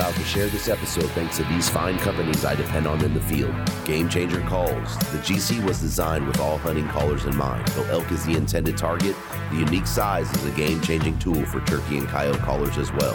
[0.00, 3.20] Proud to share this episode thanks to these fine companies I depend on in the
[3.20, 3.54] field.
[3.84, 4.96] Game Changer Calls.
[4.96, 7.68] The GC was designed with all hunting callers in mind.
[7.68, 9.14] Though elk is the intended target,
[9.50, 13.14] the unique size is a game changing tool for turkey and coyote callers as well.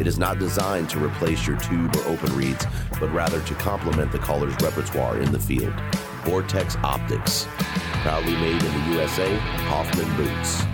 [0.00, 2.66] It is not designed to replace your tube or open reeds,
[2.98, 5.80] but rather to complement the caller's repertoire in the field.
[6.24, 7.46] Vortex Optics.
[8.02, 9.32] Proudly made in the USA,
[9.68, 10.64] Hoffman Boots.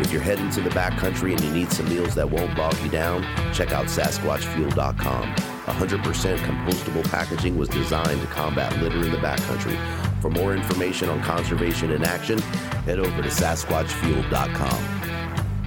[0.00, 2.88] If you're heading to the backcountry and you need some meals that won't bog you
[2.88, 3.22] down,
[3.54, 5.34] check out SasquatchFuel.com.
[5.34, 9.78] 100% compostable packaging was designed to combat litter in the backcountry.
[10.20, 12.38] For more information on conservation in action,
[12.86, 15.04] head over to SasquatchFuel.com.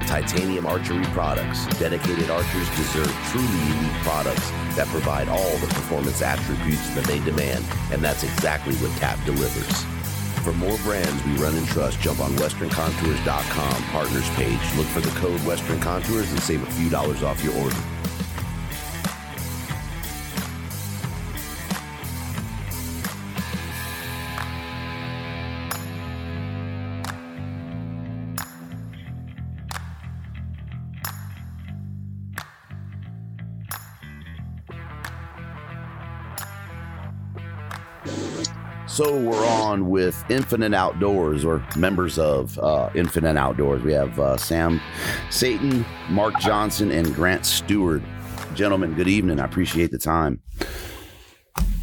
[0.08, 1.66] Titanium Archery Products.
[1.80, 7.66] Dedicated archers deserve truly unique products that provide all the performance attributes that they demand,
[7.92, 9.97] and that's exactly what TAP delivers.
[10.48, 14.78] For more brands we run and trust, jump on westerncontours.com partners page.
[14.78, 17.76] Look for the code Western Contours and save a few dollars off your order.
[38.98, 43.84] So we're on with Infinite Outdoors or members of uh, Infinite Outdoors.
[43.84, 44.82] We have uh, Sam
[45.30, 48.02] Seaton, Mark Johnson, and Grant Stewart.
[48.56, 49.40] Gentlemen, good evening.
[49.40, 50.42] I appreciate the time.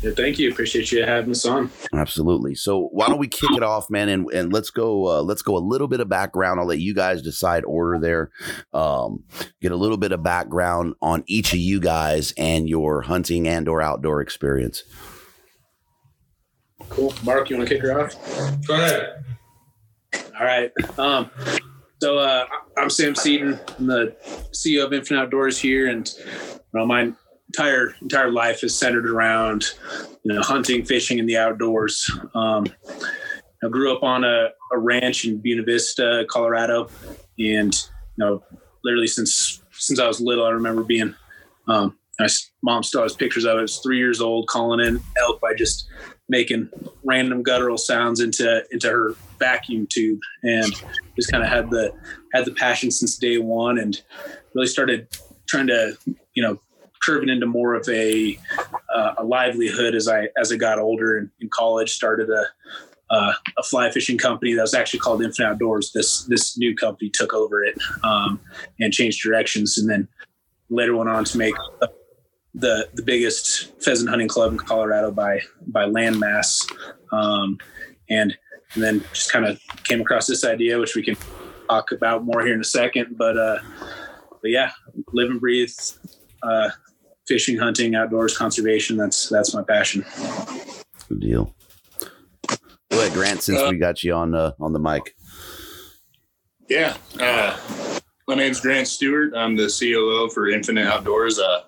[0.02, 0.50] Yeah, thank you.
[0.50, 1.70] Appreciate you having us on.
[1.92, 2.56] Absolutely.
[2.56, 5.06] So why don't we kick it off, man, and, and let's go.
[5.06, 6.58] Uh, let's go a little bit of background.
[6.58, 8.32] I'll let you guys decide order there.
[8.72, 9.22] Um,
[9.62, 13.69] get a little bit of background on each of you guys and your hunting and
[13.69, 14.82] or outdoor experience.
[16.89, 17.12] Cool.
[17.25, 18.67] Mark, you want to kick her off?
[18.67, 19.25] Go ahead.
[20.39, 20.72] All right.
[20.99, 21.31] Um,
[22.00, 22.47] so uh,
[22.77, 23.59] I'm Sam Seaton.
[23.78, 24.17] I'm the
[24.53, 27.12] CEO of Infinite Outdoors here, and you know, my
[27.49, 29.65] entire entire life is centered around
[30.23, 32.11] you know hunting, fishing, and the outdoors.
[32.34, 32.67] Um,
[33.65, 36.89] I grew up on a, a ranch in Buena Vista, Colorado,
[37.39, 38.43] and you know,
[38.83, 41.15] literally since since I was little, I remember being.
[41.69, 42.28] Um, my
[42.62, 43.59] mom still has pictures of it.
[43.59, 45.89] I was three years old, calling in elk by just
[46.29, 46.69] making
[47.05, 50.73] random guttural sounds into into her vacuum tube and
[51.17, 51.93] just kind of had the
[52.33, 54.03] had the passion since day one and
[54.55, 55.07] really started
[55.47, 55.97] trying to
[56.35, 56.59] you know
[57.03, 58.38] curve it into more of a
[58.94, 62.44] uh, a livelihood as I as I got older and in college started a
[63.11, 65.93] uh, a fly fishing company that was actually called Infinite Outdoors.
[65.93, 68.41] This this new company took over it um,
[68.81, 70.09] and changed directions, and then
[70.70, 71.55] later went on to make
[72.55, 76.67] the the biggest pheasant hunting club in Colorado by by land mass,
[77.12, 77.59] um,
[78.09, 78.37] and,
[78.75, 81.17] and then just kind of came across this idea, which we can
[81.69, 83.17] talk about more here in a second.
[83.17, 83.59] But uh,
[84.41, 84.71] but yeah,
[85.12, 85.73] live and breathe
[86.43, 86.71] uh,
[87.27, 88.97] fishing, hunting, outdoors, conservation.
[88.97, 90.05] That's that's my passion.
[91.09, 91.55] Good deal.
[92.91, 93.43] Go ahead, Grant.
[93.43, 95.17] Since uh, we got you on uh, on the mic.
[96.69, 96.97] Yeah.
[97.21, 97.59] Uh,
[98.27, 99.35] my name's Grant Stewart.
[99.37, 101.39] I'm the COO for Infinite Outdoors.
[101.39, 101.62] Uh,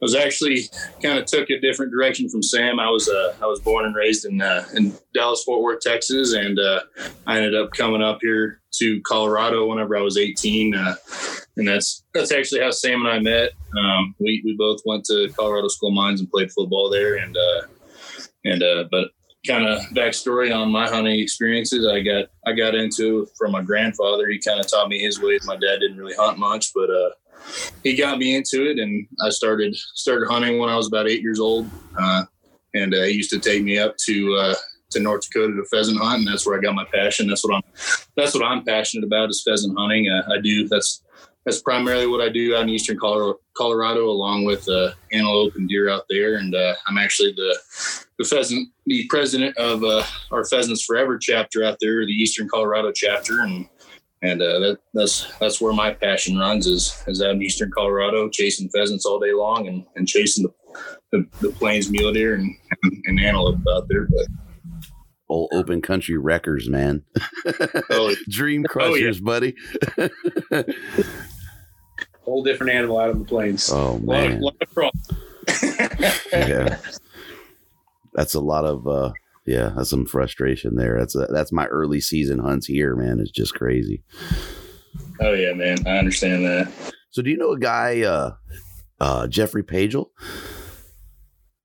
[0.00, 0.62] I was actually
[1.02, 2.78] kind of took a different direction from Sam.
[2.78, 6.34] I was uh, I was born and raised in uh, in Dallas Fort Worth, Texas,
[6.34, 6.82] and uh,
[7.26, 10.94] I ended up coming up here to Colorado whenever I was 18, uh,
[11.56, 13.50] and that's that's actually how Sam and I met.
[13.76, 17.62] Um, we we both went to Colorado School Mines and played football there, and uh,
[18.44, 18.62] and
[18.92, 19.08] but
[19.46, 21.86] kind of backstory on my hunting experiences.
[21.86, 24.28] I got I got into from my grandfather.
[24.28, 25.44] He kind of taught me his ways.
[25.44, 27.10] My dad didn't really hunt much, but uh,
[27.82, 31.22] he got me into it, and I started started hunting when I was about eight
[31.22, 31.68] years old.
[31.98, 32.24] Uh,
[32.74, 34.54] and uh, he used to take me up to uh,
[34.90, 37.28] to North Dakota to pheasant hunt, and that's where I got my passion.
[37.28, 37.62] That's what I'm
[38.16, 40.08] that's what I'm passionate about is pheasant hunting.
[40.08, 41.02] Uh, I do that's
[41.44, 45.68] that's primarily what I do out in eastern Colorado, Colorado along with uh, antelope and
[45.68, 46.36] deer out there.
[46.36, 47.58] And uh, I'm actually the
[48.18, 50.02] the pheasant, the president of uh,
[50.32, 53.68] our Pheasants Forever chapter out there, the Eastern Colorado chapter, and
[54.22, 58.28] and uh, that, that's that's where my passion runs is is out in Eastern Colorado,
[58.28, 60.52] chasing pheasants all day long and, and chasing the,
[61.12, 62.54] the, the plains mule deer and,
[63.04, 64.06] and antelope out there.
[64.06, 64.26] But
[65.28, 67.04] old open country wreckers, man.
[67.90, 69.40] oh, Dream crushers, oh,
[69.98, 70.08] yeah.
[70.54, 70.72] buddy.
[72.22, 73.70] Whole different animal out of the plains.
[73.72, 74.42] Oh man.
[76.32, 76.76] yeah
[78.18, 79.12] that's a lot of uh
[79.48, 80.98] yeah, that's some frustration there.
[80.98, 83.18] That's a, that's my early season hunts here, man.
[83.18, 84.02] It's just crazy.
[85.22, 85.86] Oh yeah, man.
[85.86, 86.70] I understand that.
[87.10, 88.34] So do you know a guy uh
[89.00, 90.10] uh Jeffrey Pagel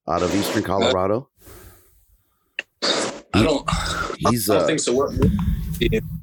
[0.08, 1.30] out of Eastern Colorado?
[3.34, 3.70] I don't
[4.18, 4.94] he's I don't uh, think so.
[4.94, 5.12] What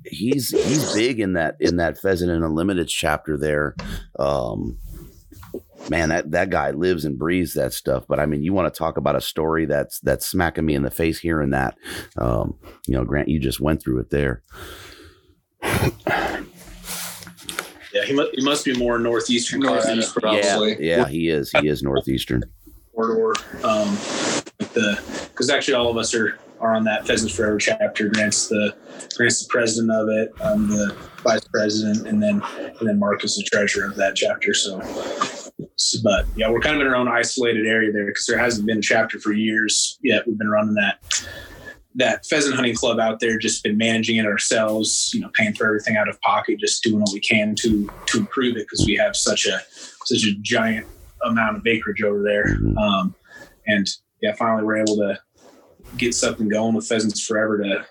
[0.04, 3.76] he's he's big in that in that pheasant and unlimited chapter there.
[4.18, 4.78] Um
[5.88, 8.04] man, that that guy lives and breathes that stuff.
[8.08, 10.82] But I mean, you want to talk about a story that's that's smacking me in
[10.82, 11.76] the face hearing that.
[12.16, 14.42] Um, you know, Grant, you just went through it there.
[15.62, 16.42] yeah,
[18.04, 19.60] he must, he must be more northeastern.
[19.60, 20.84] Northeast, probably.
[20.84, 21.50] Yeah, yeah, he is.
[21.50, 22.42] He is northeastern.
[22.92, 23.32] Or,
[23.64, 23.96] um,
[24.74, 25.00] the
[25.30, 28.08] because actually all of us are are on that Pheasants Forever chapter.
[28.08, 28.74] Grant's the
[29.16, 30.32] Grant's the president of it.
[30.42, 34.54] I'm the vice president, and then and then Mark is the treasurer of that chapter.
[34.54, 34.78] So
[36.02, 38.78] but yeah, we're kind of in our own isolated area there because there hasn't been
[38.78, 40.26] a chapter for years yet.
[40.26, 41.26] We've been running that
[41.96, 45.66] that pheasant hunting club out there, just been managing it ourselves, you know, paying for
[45.66, 48.94] everything out of pocket, just doing what we can to to improve it because we
[48.94, 49.60] have such a
[50.04, 50.86] such a giant
[51.24, 52.44] amount of acreage over there.
[52.44, 52.78] Mm-hmm.
[52.78, 53.14] Um,
[53.66, 53.88] and
[54.22, 55.18] yeah, finally we're able to
[55.96, 57.86] get something going with pheasants forever to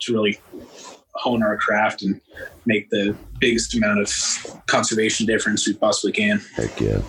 [0.00, 0.38] to really
[1.14, 2.20] hone our craft and
[2.66, 6.40] make the biggest amount of conservation difference we possibly can.
[6.56, 7.00] Heck yeah.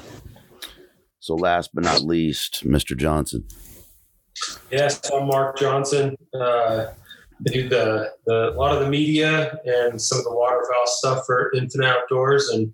[1.19, 2.97] So last but not least, Mr.
[2.97, 3.45] Johnson.
[4.71, 6.17] Yes, I'm Mark Johnson.
[6.33, 6.87] Uh,
[7.45, 11.25] I do the, the a lot of the media and some of the waterfowl stuff
[11.25, 12.73] for Infinite Outdoors, and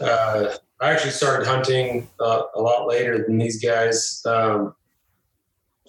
[0.00, 4.22] uh, I actually started hunting uh, a lot later than these guys.
[4.26, 4.74] Um,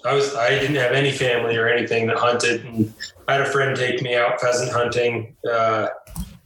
[0.06, 2.94] I was I didn't have any family or anything that hunted, and
[3.28, 5.88] I had a friend take me out pheasant hunting, uh,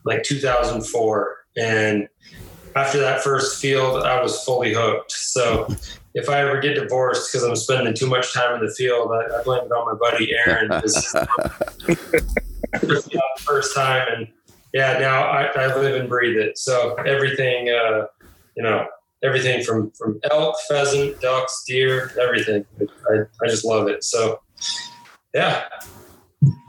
[0.06, 2.07] like 2004, and
[2.75, 5.12] after that first field, I was fully hooked.
[5.12, 5.68] So
[6.13, 9.39] if I ever get divorced because I'm spending too much time in the field, I,
[9.39, 10.69] I blame it on my buddy Aaron.
[13.39, 14.27] first time, and
[14.74, 16.57] yeah, now I, I, live and breathe it.
[16.57, 18.06] So everything, uh,
[18.56, 18.88] you know,
[19.27, 22.65] everything from from elk, pheasant, ducks, deer, everything.
[23.10, 24.03] I, I just love it.
[24.03, 24.39] So
[25.34, 25.65] yeah,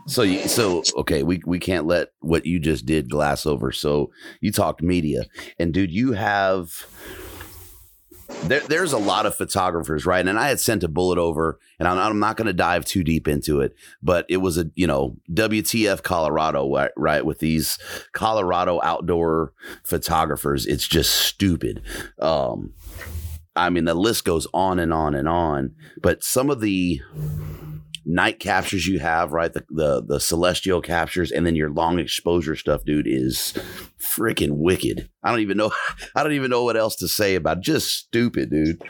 [0.08, 3.72] so, you, so okay, we we can't let what you just did glass over.
[3.72, 4.10] So
[4.40, 5.24] you talked media,
[5.58, 6.86] and dude, you have
[8.44, 10.26] there, there's a lot of photographers, right?
[10.26, 13.02] And I had sent a bullet over, and I'm, I'm not going to dive too
[13.02, 16.90] deep into it, but it was a you know WTF Colorado, right?
[16.96, 17.78] right with these
[18.12, 21.82] Colorado outdoor photographers, it's just stupid.
[22.18, 22.74] Um,
[23.56, 27.00] I mean, the list goes on and on and on, but some of the
[28.08, 29.52] night captures you have, right?
[29.52, 33.54] The, the the celestial captures, and then your long exposure stuff, dude, is
[34.00, 35.08] freaking wicked.
[35.22, 35.70] I don't even know.
[36.16, 37.58] I don't even know what else to say about.
[37.58, 37.64] It.
[37.64, 38.82] Just stupid, dude.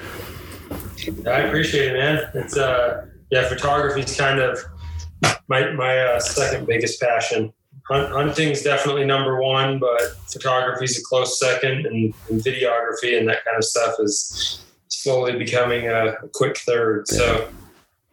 [1.26, 2.30] I appreciate it, man.
[2.34, 4.58] It's uh, yeah, photography is kind of
[5.48, 7.52] my my uh, second biggest passion.
[7.88, 13.42] Hunt, hunting's definitely number one, but photography's a close second, and, and, videography and that
[13.46, 17.06] kind of stuff is slowly becoming a, a quick third.
[17.10, 17.16] Yeah.
[17.18, 17.48] So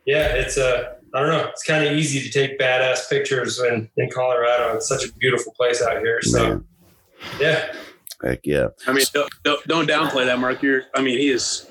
[0.05, 1.48] yeah, it's a uh, I don't know.
[1.48, 4.75] It's kind of easy to take badass pictures in in Colorado.
[4.75, 6.22] It's such a beautiful place out here.
[6.22, 6.65] So Man.
[7.39, 7.74] yeah.
[8.24, 8.69] Heck yeah!
[8.88, 10.63] I mean, don't, don't, don't downplay that, Mark.
[10.63, 11.69] You're, I mean, he is.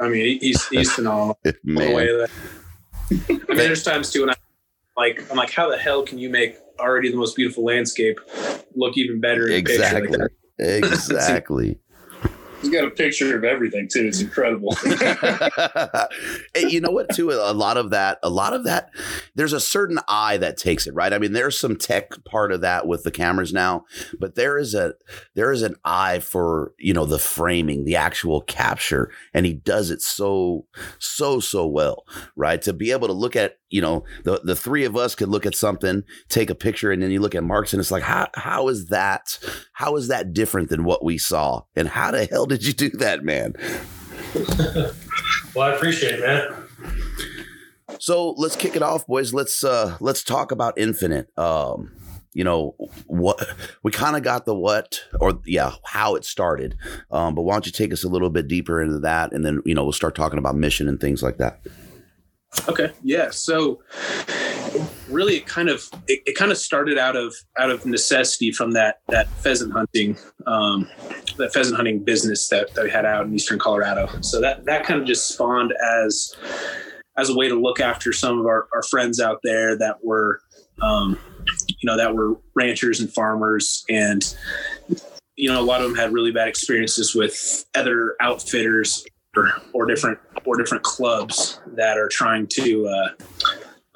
[0.00, 1.38] I mean, he's he's phenomenal.
[1.62, 1.94] Man.
[1.94, 2.30] Way that.
[3.10, 4.34] I mean, there's times too, and I
[4.96, 8.18] like I'm like, how the hell can you make already the most beautiful landscape
[8.74, 9.48] look even better?
[9.48, 10.18] exactly.
[10.18, 11.78] Like exactly.
[12.66, 14.06] He's got a picture of everything too.
[14.06, 14.76] It's incredible.
[16.56, 17.14] You know what?
[17.14, 18.18] Too a lot of that.
[18.22, 18.90] A lot of that.
[19.34, 21.12] There's a certain eye that takes it right.
[21.12, 23.84] I mean, there's some tech part of that with the cameras now,
[24.18, 24.94] but there is a
[25.34, 29.90] there is an eye for you know the framing, the actual capture, and he does
[29.90, 30.66] it so
[30.98, 32.04] so so well.
[32.34, 35.28] Right to be able to look at you know the the three of us could
[35.28, 38.02] look at something, take a picture, and then you look at Mark's, and it's like
[38.02, 39.38] how how is that
[39.72, 42.90] how is that different than what we saw, and how the hell did you do
[42.90, 43.54] that, man?
[45.54, 46.66] well, I appreciate it, man.
[47.98, 49.34] So let's kick it off, boys.
[49.34, 51.36] Let's uh let's talk about Infinite.
[51.38, 51.92] Um,
[52.34, 52.74] you know
[53.06, 53.48] what
[53.82, 56.76] we kind of got the what or yeah how it started.
[57.10, 59.62] Um, but why don't you take us a little bit deeper into that, and then
[59.64, 61.60] you know we'll start talking about mission and things like that.
[62.68, 62.90] Okay.
[63.02, 63.30] Yeah.
[63.30, 63.80] So
[65.08, 68.72] really it kind of it, it kind of started out of out of necessity from
[68.72, 70.88] that that pheasant hunting um
[71.38, 74.08] that pheasant hunting business that, that we had out in eastern Colorado.
[74.20, 75.72] So that that kind of just spawned
[76.02, 76.34] as
[77.16, 80.40] as a way to look after some of our, our friends out there that were
[80.82, 81.18] um
[81.68, 84.36] you know that were ranchers and farmers and
[85.36, 89.06] you know a lot of them had really bad experiences with other outfitters
[89.72, 93.08] or, different or different clubs that are trying to uh,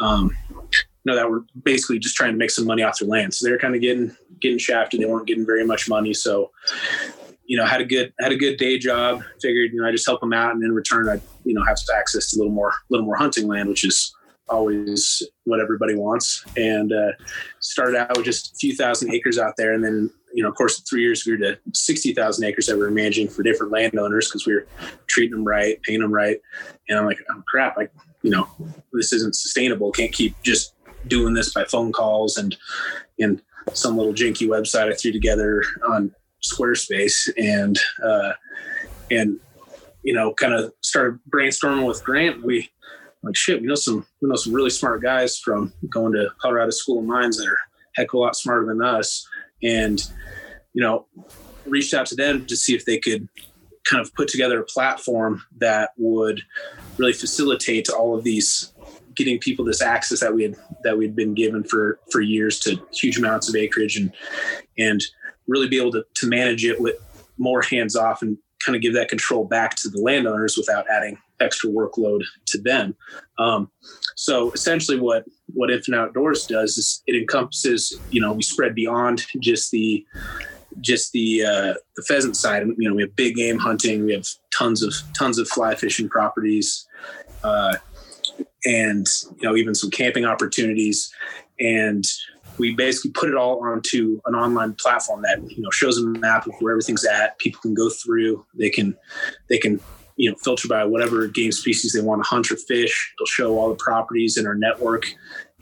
[0.03, 3.35] um, you know that were basically just trying to make some money off their land.
[3.35, 5.01] So they're kind of getting getting shafted.
[5.01, 6.15] They weren't getting very much money.
[6.15, 6.51] So
[7.45, 9.23] you know had a good had a good day job.
[9.41, 11.79] Figured you know I just help them out, and in return I you know have
[11.97, 14.15] access to a little more little more hunting land, which is
[14.49, 16.45] always what everybody wants.
[16.57, 17.13] And uh,
[17.61, 20.55] started out with just a few thousand acres out there, and then you know, of
[20.55, 24.29] course, three years we were to 60,000 acres that we were managing for different landowners
[24.29, 24.67] because we were
[25.07, 26.39] treating them right, paying them right.
[26.89, 28.49] And I'm like, oh, crap, like, you know,
[28.93, 29.91] this isn't sustainable.
[29.93, 30.75] Can't keep just
[31.07, 32.57] doing this by phone calls and,
[33.19, 33.41] and
[33.73, 38.33] some little jinky website I threw together on Squarespace and, uh,
[39.11, 39.39] and,
[40.03, 42.43] you know, kind of started brainstorming with Grant.
[42.43, 42.71] We
[43.23, 46.71] like, shit, we know some, we know some really smart guys from going to Colorado
[46.71, 47.59] School of Mines that are
[47.97, 49.27] heck of a lot smarter than us
[49.63, 50.03] and
[50.73, 51.07] you know
[51.67, 53.29] reached out to them to see if they could
[53.89, 56.43] kind of put together a platform that would
[56.97, 58.73] really facilitate all of these
[59.15, 62.81] getting people this access that we had that we'd been given for for years to
[62.93, 64.13] huge amounts of acreage and
[64.79, 65.03] and
[65.49, 66.97] really be able to, to manage it with
[67.39, 71.19] more hands off and kind of give that control back to the landowners without adding
[71.41, 72.95] extra workload to them.
[73.39, 73.71] Um,
[74.17, 79.27] so essentially, what what Infinite Outdoors does is it encompasses, you know, we spread beyond
[79.41, 80.05] just the
[80.81, 82.67] just the uh, the pheasant side.
[82.79, 84.05] You know, we have big game hunting.
[84.05, 86.87] We have tons of tons of fly fishing properties,
[87.43, 87.77] uh,
[88.65, 89.07] and
[89.39, 91.13] you know even some camping opportunities.
[91.59, 92.05] And
[92.59, 96.47] we basically put it all onto an online platform that you know shows a map
[96.47, 97.39] of where everything's at.
[97.39, 98.45] People can go through.
[98.55, 98.97] They can
[99.49, 99.81] they can
[100.21, 103.15] you know filter by whatever game species they want to hunt or fish.
[103.19, 105.07] They'll show all the properties in our network.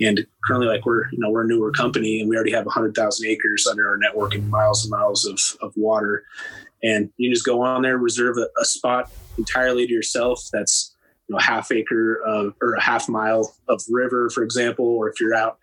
[0.00, 2.96] And currently, like we're you know we're a newer company and we already have hundred
[2.96, 6.24] thousand acres under our network and miles and miles of of water.
[6.82, 10.42] And you just go on there, reserve a, a spot entirely to yourself.
[10.52, 10.96] That's
[11.28, 15.20] you know, half acre of or a half mile of river, for example, or if
[15.20, 15.58] you're out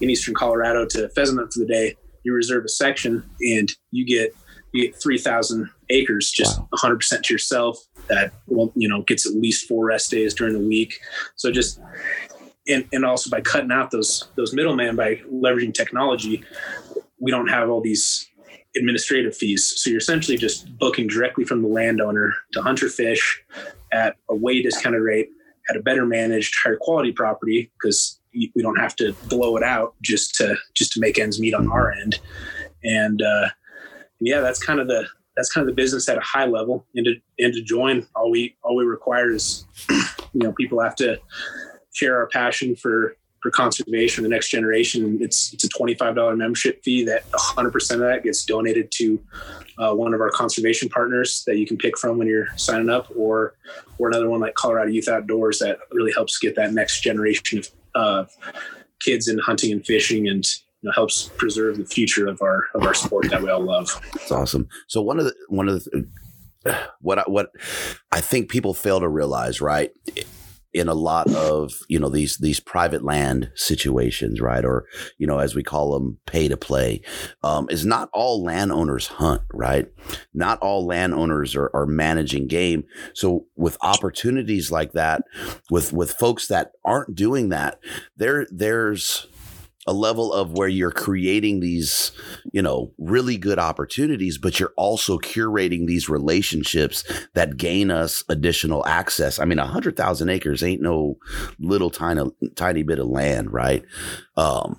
[0.00, 4.06] in eastern Colorado to pheasant hunt for the day, you reserve a section and you
[4.06, 4.34] get
[4.72, 6.68] you get three thousand acres just wow.
[6.74, 7.78] 100% to yourself.
[8.12, 11.00] That well, you know gets at least four rest days during the week.
[11.36, 11.80] So just
[12.68, 16.44] and, and also by cutting out those those middlemen by leveraging technology,
[17.18, 18.28] we don't have all these
[18.76, 19.72] administrative fees.
[19.76, 23.42] So you're essentially just booking directly from the landowner to hunter fish
[23.92, 25.30] at a way discounted rate
[25.68, 29.94] at a better managed, higher quality property because we don't have to blow it out
[30.02, 32.18] just to just to make ends meet on our end.
[32.82, 33.48] And uh,
[34.20, 36.86] yeah, that's kind of the that's kind of the business at a high level.
[36.94, 40.96] And to and to join, all we all we require is you know people have
[40.96, 41.20] to
[41.92, 45.18] share our passion for for conservation, the next generation.
[45.20, 48.90] It's it's a twenty five dollar membership fee that hundred percent of that gets donated
[48.92, 49.20] to
[49.78, 53.08] uh, one of our conservation partners that you can pick from when you're signing up,
[53.16, 53.54] or
[53.98, 57.68] or another one like Colorado Youth Outdoors that really helps get that next generation of
[57.94, 58.24] uh,
[59.00, 60.46] kids in hunting and fishing and
[60.82, 64.00] you know, helps preserve the future of our of our sport that we all love.
[64.14, 64.68] That's awesome.
[64.88, 66.08] So one of the one of the
[67.00, 67.50] what I, what
[68.10, 69.90] I think people fail to realize, right?
[70.72, 74.86] in a lot of you know these these private land situations right or
[75.18, 77.02] you know as we call them pay to play
[77.42, 79.88] um, is not all landowners hunt right
[80.32, 82.84] not all landowners are, are managing game
[83.14, 85.22] so with opportunities like that
[85.70, 87.78] with with folks that aren't doing that
[88.16, 89.26] there there's
[89.86, 92.12] a level of where you're creating these,
[92.52, 97.02] you know, really good opportunities, but you're also curating these relationships
[97.34, 99.38] that gain us additional access.
[99.38, 101.18] I mean, a hundred thousand acres ain't no
[101.58, 103.84] little tiny, tiny bit of land, right?
[104.36, 104.78] Um,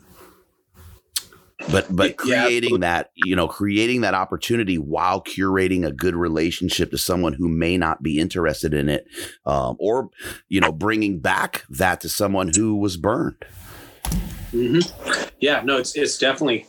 [1.72, 2.78] but but creating yeah.
[2.78, 7.78] that you know creating that opportunity while curating a good relationship to someone who may
[7.78, 9.06] not be interested in it
[9.46, 10.10] um, or
[10.50, 13.46] you know bringing back that to someone who was burned
[14.54, 15.30] mm-hmm.
[15.40, 16.66] yeah no it's it's definitely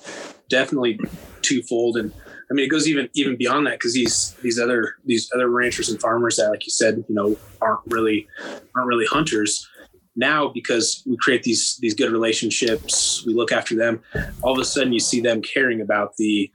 [0.48, 0.98] definitely
[1.42, 1.96] twofold.
[1.96, 2.12] And
[2.50, 5.88] I mean, it goes even even beyond that because these these other these other ranchers
[5.88, 8.26] and farmers that, like you said, you know, aren't really
[8.74, 9.68] aren't really hunters.
[10.16, 14.00] Now because we create these these good relationships we look after them
[14.42, 16.48] all of a sudden you see them caring about the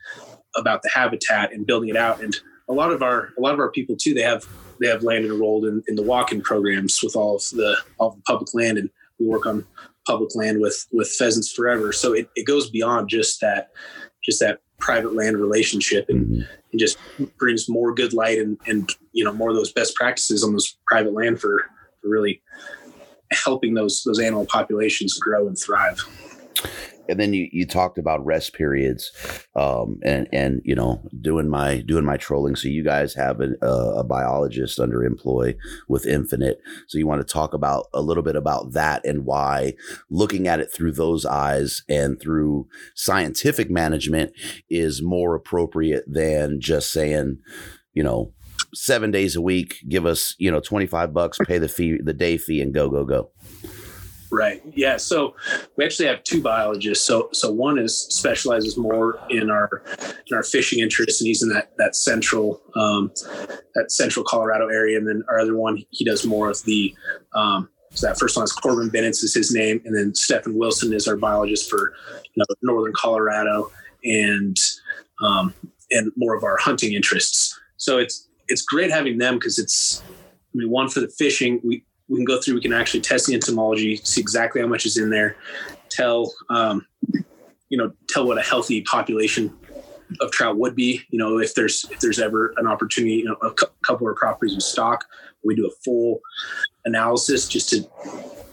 [0.56, 2.24] about the habitat and building it out.
[2.24, 2.34] And
[2.70, 4.46] a lot of our a lot of our people too they have
[4.80, 8.16] they have land enrolled in, in the walk-in programs with all of the all of
[8.16, 9.66] the public land and we work on
[10.10, 13.70] public land with with pheasants forever so it, it goes beyond just that
[14.24, 16.42] just that private land relationship and, mm-hmm.
[16.72, 16.98] and just
[17.38, 20.78] brings more good light and and you know more of those best practices on those
[20.88, 21.66] private land for
[22.02, 22.42] for really
[23.32, 26.00] helping those those animal populations grow and thrive.
[27.10, 29.12] And then you, you talked about rest periods,
[29.56, 32.56] um, and and you know doing my doing my trolling.
[32.56, 35.56] So you guys have a, a biologist under employ
[35.88, 36.60] with Infinite.
[36.88, 39.74] So you want to talk about a little bit about that and why
[40.10, 44.32] looking at it through those eyes and through scientific management
[44.70, 47.40] is more appropriate than just saying,
[47.94, 48.34] you know,
[48.74, 52.38] seven days a week, give us, you know, 25 bucks, pay the fee, the day
[52.38, 53.32] fee and go, go, go.
[54.32, 54.62] Right.
[54.74, 54.98] Yeah.
[54.98, 55.36] So
[55.76, 57.06] we actually have two biologists.
[57.06, 59.84] So so one is specializes more in our
[60.28, 63.12] in our fishing interests, and he's in that that central um,
[63.74, 64.98] that central Colorado area.
[64.98, 66.96] And then our other one, he does more of the
[67.34, 70.94] um, so that first one is Corbin Bennett is his name, and then Stephen Wilson
[70.94, 71.94] is our biologist for
[72.24, 73.72] you know, northern Colorado
[74.04, 74.56] and
[75.24, 75.54] um,
[75.92, 77.60] and more of our hunting interests.
[77.78, 81.84] So it's it's great having them because it's I mean one for the fishing we
[82.10, 84.98] we can go through we can actually test the entomology see exactly how much is
[84.98, 85.36] in there
[85.90, 86.86] tell um,
[87.70, 89.56] you know tell what a healthy population
[90.22, 91.02] of trout would be.
[91.10, 94.16] You know if there's if there's ever an opportunity you know a cu- couple of
[94.16, 95.06] properties in stock
[95.44, 96.20] we do a full
[96.86, 97.88] analysis just to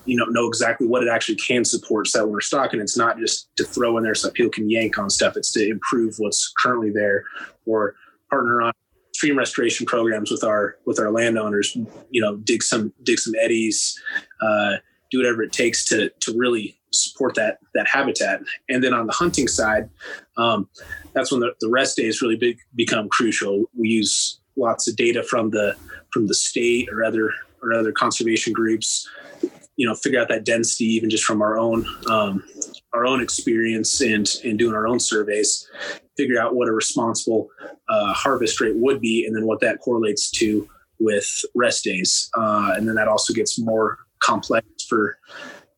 [0.04, 2.80] you know know exactly what it actually can support so that when we're stocking.
[2.80, 5.36] It's not just to throw in there so people can yank on stuff.
[5.36, 7.24] It's to improve what's currently there
[7.64, 7.94] or
[8.30, 8.72] partner on
[9.16, 11.76] stream restoration programs with our with our landowners.
[12.10, 13.98] You know, dig some dig some eddies,
[14.40, 14.76] uh,
[15.10, 18.42] do whatever it takes to to really support that that habitat.
[18.68, 19.88] And then on the hunting side,
[20.36, 20.68] um,
[21.14, 23.64] that's when the, the rest days really big, become crucial.
[23.78, 25.74] We use lots of data from the
[26.12, 29.08] from the state or other or other conservation groups.
[29.76, 32.42] You know, figure out that density even just from our own um,
[32.96, 35.68] our own experience and and doing our own surveys,
[36.16, 37.48] figure out what a responsible
[37.88, 42.30] uh, harvest rate would be, and then what that correlates to with rest days.
[42.36, 45.18] Uh, and then that also gets more complex for,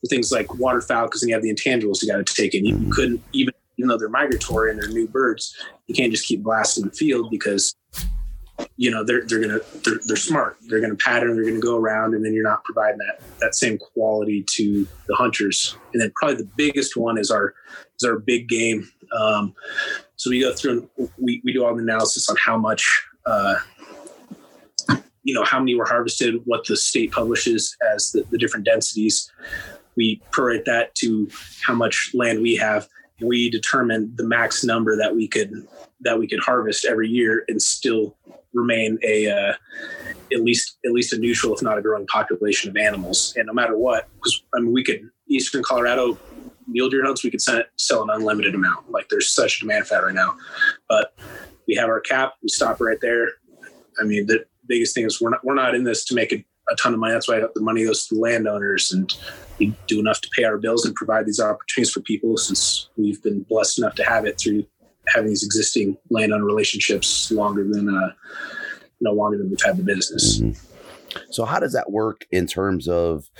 [0.00, 2.64] for things like waterfowl because then you have the intangibles you got to take in.
[2.64, 6.42] You couldn't even even though they're migratory and they're new birds, you can't just keep
[6.42, 7.74] blasting the field because
[8.77, 10.59] you know they're they're gonna they're, they're smart.
[10.62, 13.79] They're gonna pattern they're gonna go around and then you're not providing that that same
[13.79, 15.77] quality to the hunters.
[15.92, 17.55] And then probably the biggest one is our
[17.99, 18.88] is our big game.
[19.18, 19.55] Um,
[20.16, 22.85] so we go through and we, we do all the analysis on how much
[23.27, 23.57] uh,
[25.23, 29.31] you know how many were harvested what the state publishes as the, the different densities.
[29.97, 31.29] We prorate that to
[31.62, 32.88] how much land we have.
[33.18, 35.66] And we determine the max number that we could
[36.01, 38.16] that we could harvest every year and still
[38.59, 39.55] remain a uh,
[40.33, 43.35] at least at least a neutral, if not a growing population of animals.
[43.37, 46.18] And no matter what, because I mean, we could eastern Colorado
[46.66, 48.90] mule deer hunts, we could sell, sell an unlimited amount.
[48.90, 50.37] Like there's such demand for that right now,
[50.88, 51.14] but
[51.66, 52.35] we have our cap.
[52.42, 53.29] We stop right there.
[54.01, 56.44] I mean, the biggest thing is we're not we're not in this to make a,
[56.71, 57.12] a ton of money.
[57.12, 59.12] That's why the money goes to the landowners, and
[59.59, 62.37] we do enough to pay our bills and provide these opportunities for people.
[62.37, 64.66] Since we've been blessed enough to have it through
[65.14, 68.12] having these existing landowner relationships longer than uh,
[69.01, 70.40] no longer than we've had the business.
[70.40, 70.64] Mm-hmm.
[71.31, 73.31] So how does that work in terms of,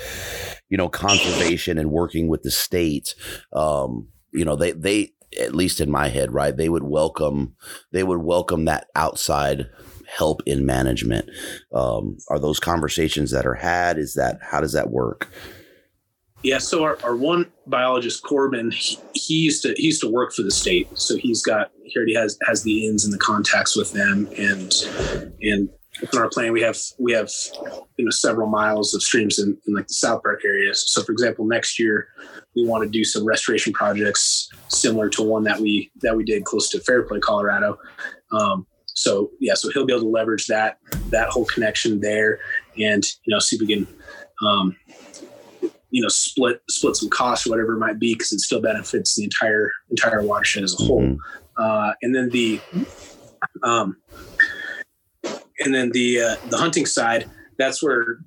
[0.69, 3.15] you know, conservation and working with the state?
[3.53, 6.57] Um, you know, they they at least in my head, right?
[6.57, 7.55] They would welcome
[7.93, 9.67] they would welcome that outside
[10.07, 11.29] help in management.
[11.73, 13.99] Um, are those conversations that are had?
[13.99, 15.29] Is that how does that work?
[16.43, 20.33] Yeah, so our, our one biologist, Corbin, he, he, used to he used to work
[20.33, 23.77] for the state, so he's got he already has has the ins and the contacts
[23.77, 24.73] with them, and
[25.41, 25.69] and
[26.13, 26.53] in our plan.
[26.53, 27.31] We have we have
[27.97, 30.75] you know several miles of streams in, in like the South Park area.
[30.75, 32.09] So, for example, next year
[32.55, 36.45] we want to do some restoration projects similar to one that we that we did
[36.45, 37.79] close to Fairplay, Colorado.
[38.33, 40.79] Um, so yeah, so he'll be able to leverage that
[41.11, 42.41] that whole connection there,
[42.79, 43.87] and you know see if we can.
[44.47, 44.77] Um,
[45.91, 49.15] you know, split split some costs or whatever it might be, because it still benefits
[49.15, 51.03] the entire entire watershed as a whole.
[51.03, 51.19] Mhm.
[51.57, 52.61] Uh, and then the
[53.63, 53.97] um,
[55.61, 58.21] and then the uh, the hunting side, that's where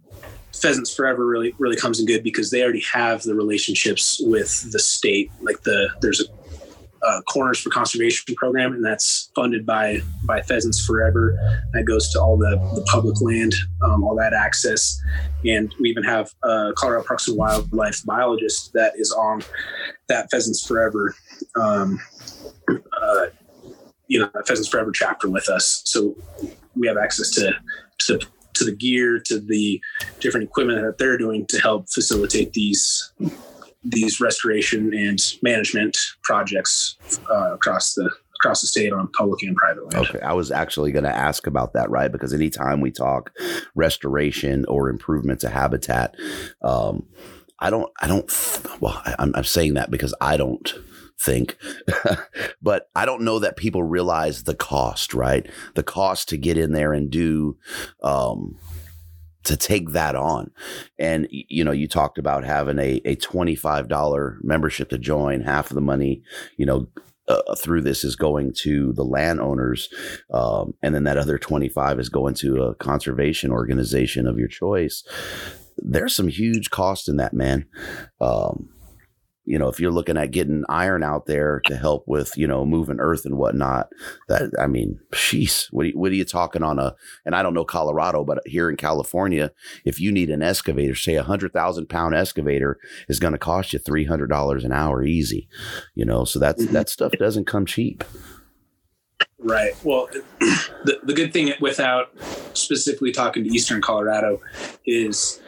[0.53, 4.79] Pheasants Forever really really comes in good because they already have the relationships with the
[4.79, 5.31] state.
[5.41, 6.25] Like the there's a
[7.03, 11.37] uh, Corners for Conservation program, and that's funded by by Pheasants Forever.
[11.73, 14.99] That goes to all the the public land, um, all that access,
[15.45, 19.43] and we even have a Colorado Parks and Wildlife biologist that is on
[20.07, 21.15] that Pheasants Forever.
[21.59, 21.99] Um,
[22.69, 23.25] uh,
[24.07, 26.15] you know, Pheasants Forever chapter with us, so
[26.75, 27.53] we have access to
[28.01, 28.19] to
[28.53, 29.81] to the gear, to the
[30.19, 33.11] different equipment that they're doing to help facilitate these
[33.83, 36.97] these restoration and management projects
[37.29, 38.09] uh, across the
[38.41, 40.07] across the state on public and private land.
[40.07, 42.11] Okay, I was actually going to ask about that, right?
[42.11, 43.31] Because anytime we talk
[43.75, 46.15] restoration or improvement to habitat,
[46.63, 47.05] um,
[47.59, 48.27] I don't, I don't.
[48.79, 50.73] Well, I, I'm, I'm saying that because I don't
[51.19, 51.55] think,
[52.61, 55.47] but I don't know that people realize the cost, right?
[55.75, 57.57] The cost to get in there and do.
[58.01, 58.57] Um,
[59.43, 60.51] to take that on.
[60.99, 65.75] And, you know, you talked about having a, a $25 membership to join, half of
[65.75, 66.21] the money,
[66.57, 66.87] you know,
[67.27, 69.89] uh, through this is going to the landowners.
[70.33, 75.03] Um, and then that other 25 is going to a conservation organization of your choice.
[75.77, 77.65] There's some huge cost in that, man.
[78.19, 78.69] Um,
[79.45, 82.63] you know, if you're looking at getting iron out there to help with, you know,
[82.65, 83.89] moving earth and whatnot,
[84.27, 86.95] that I mean, sheesh, what are you, what are you talking on a?
[87.25, 89.51] And I don't know Colorado, but here in California,
[89.83, 92.77] if you need an excavator, say a hundred thousand pound excavator
[93.09, 95.47] is going to cost you three hundred dollars an hour, easy.
[95.95, 96.71] You know, so that's Mhm.
[96.71, 98.03] that stuff doesn't come cheap.
[99.39, 99.73] Right.
[99.83, 100.07] Well,
[100.39, 102.11] the, the good thing without
[102.53, 104.39] specifically talking to Eastern Colorado
[104.85, 105.41] is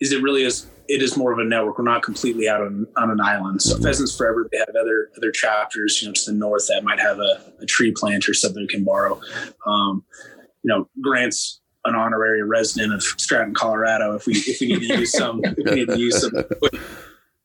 [0.00, 1.78] is it really is it is more of a network.
[1.78, 3.62] We're not completely out on, on an island.
[3.62, 3.78] So.
[3.78, 7.18] Pheasants Forever, they have other other chapters, you know, to the north that might have
[7.18, 9.20] a, a tree plant or something we can borrow.
[9.66, 10.04] Um,
[10.62, 14.14] you know, Grant's an honorary resident of Stratton, Colorado.
[14.14, 16.32] If we if we need to use some if we need to use some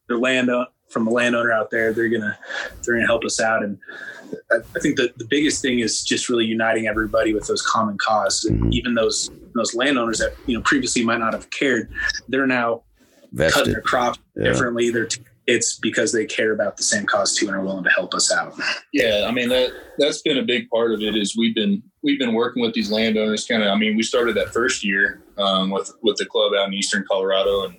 [0.07, 0.49] their land
[0.89, 2.37] from a landowner out there, they're gonna
[2.83, 3.63] they're gonna help us out.
[3.63, 3.77] And
[4.51, 7.97] I, I think that the biggest thing is just really uniting everybody with those common
[7.97, 8.47] cause.
[8.49, 8.71] Mhm.
[8.71, 11.91] even those those landowners that you know previously might not have cared,
[12.29, 12.83] they're now
[13.37, 13.73] cutting Vested.
[13.75, 14.45] their crop Yeah.
[14.51, 14.89] differently.
[14.89, 17.89] They're t- it's because they care about the same cause too and are willing to
[17.89, 18.53] help us out.
[18.93, 21.17] Yeah, I mean that that's been a big part of it.
[21.17, 23.45] Is we've been we've been working with these landowners.
[23.45, 26.67] Kind of, I mean, we started that first year um, with with the club out
[26.69, 27.75] in eastern Colorado, and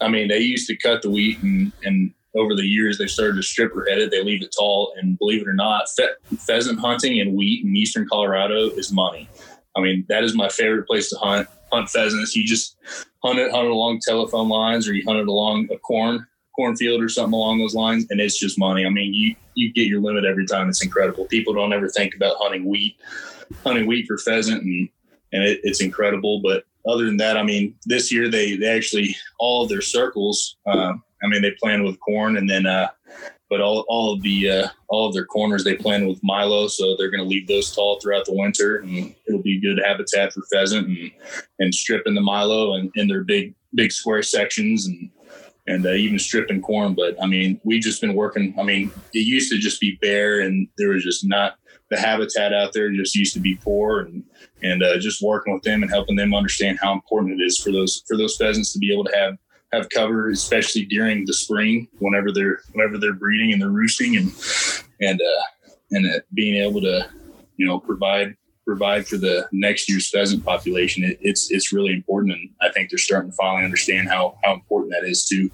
[0.00, 3.36] I mean they used to cut the wheat, and and over the years they started
[3.36, 4.10] to strip or head it.
[4.10, 7.76] They leave it tall, and believe it or not, fe- pheasant hunting and wheat in
[7.76, 9.28] eastern Colorado is money.
[9.76, 12.34] I mean, that is my favorite place to hunt hunt pheasants.
[12.36, 12.76] You just
[13.22, 17.34] hunt it, along telephone lines, or you hunt it along a corn cornfield or something
[17.34, 18.86] along those lines, and it's just money.
[18.86, 20.68] I mean, you you get your limit every time.
[20.68, 21.26] It's incredible.
[21.26, 22.96] People don't ever think about hunting wheat,
[23.62, 24.88] hunting wheat for pheasant, and
[25.32, 26.40] and it, it's incredible.
[26.40, 30.56] But other than that, I mean, this year they they actually all of their circles.
[30.66, 32.88] Uh, I mean, they plan with corn, and then uh,
[33.48, 36.96] but all all of the uh, all of their corners they plan with milo, so
[36.96, 40.42] they're going to leave those tall throughout the winter, and it'll be good habitat for
[40.52, 41.10] pheasant and
[41.58, 45.10] and stripping the milo and in their big big square sections and
[45.68, 46.94] and uh, even stripping corn.
[46.94, 48.54] But I mean, we've just been working.
[48.58, 51.56] I mean, it used to just be bare, and there was just not
[51.90, 52.90] the habitat out there.
[52.92, 54.24] Just used to be poor, and
[54.62, 57.70] and uh, just working with them and helping them understand how important it is for
[57.72, 59.36] those for those pheasants to be able to have
[59.72, 64.32] have cover, especially during the spring, whenever they're whenever they're breeding and they're roosting, and
[65.00, 67.08] and uh, and uh, being able to
[67.56, 72.34] you know provide provide for the next year's pheasant population, it, it's it's really important,
[72.34, 75.50] and I think they're starting to finally understand how how important that is to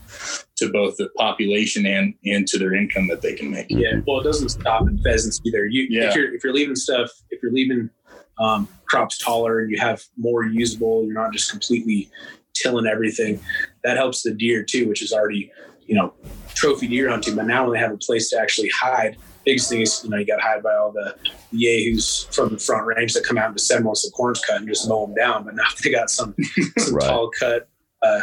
[0.56, 3.66] to both the population and and to their income that they can make.
[3.68, 4.00] Yeah.
[4.06, 5.66] Well, it doesn't stop at pheasants either.
[5.66, 6.08] You, Yeah.
[6.10, 7.90] if you're if you're leaving stuff, if you're leaving
[8.38, 12.10] um, crops taller and you have more usable, you're not just completely
[12.54, 13.40] tilling everything.
[13.84, 15.50] That helps the deer too, which is already
[15.86, 16.14] you know
[16.54, 17.34] trophy deer hunting.
[17.36, 20.16] But now when they have a place to actually hide, biggest thing is you know
[20.18, 21.14] you got to hide by all the
[21.50, 24.68] yahoos from the front range that come out in December once the corn's cut and
[24.68, 25.44] just mow them down.
[25.44, 26.34] But now they got some
[26.78, 27.06] some Right.
[27.06, 27.68] tall cut.
[28.02, 28.20] Uh,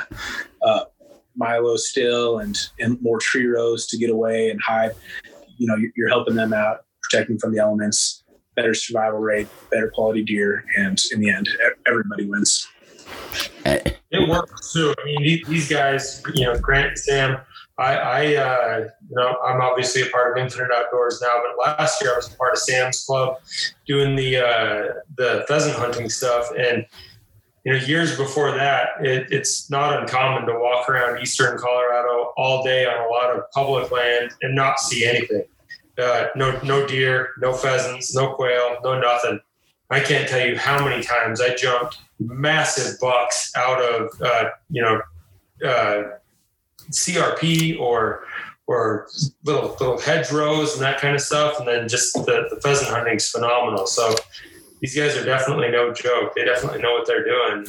[0.65, 0.83] uh,
[1.35, 4.91] Milo still and and more tree rows to get away and hide
[5.57, 8.23] you know you're- you're helping them out protecting from the elements
[8.55, 11.47] better survival rate better quality deer and in the end
[11.87, 12.67] everybody wins.
[14.11, 14.93] It works too.
[14.99, 17.37] I mean, these guys, you know, Grant and Sam.
[17.77, 22.01] I, I uh, you know, I'm obviously a part of Infinite Outdoors now, but last
[22.01, 23.37] year I was a part of Sam's Club,
[23.87, 26.85] doing the uh, the pheasant hunting stuff, and
[27.63, 32.63] you know, years before that, it, it's not uncommon to walk around eastern Colorado all
[32.63, 35.43] day on a lot of public land and not see anything.
[35.97, 39.39] Uh, no, no deer, no pheasants, no quail, no nothing.
[39.89, 44.81] I can't tell you how many times I jumped massive bucks out of uh, you
[44.81, 45.01] know
[45.67, 46.03] uh,
[46.91, 48.23] CRP or
[48.67, 49.07] or
[49.45, 53.15] little little hedgerows and that kind of stuff, and then just the, the pheasant hunting
[53.15, 53.87] is phenomenal.
[53.87, 54.15] So
[54.79, 56.33] these guys are definitely no joke.
[56.35, 57.65] They definitely know what they're doing.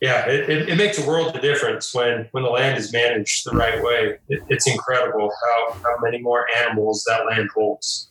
[0.00, 3.46] Yeah, it, it, it makes a world of difference when when the land is managed
[3.46, 4.18] the right way.
[4.28, 8.10] It, it's incredible how how many more animals that land holds.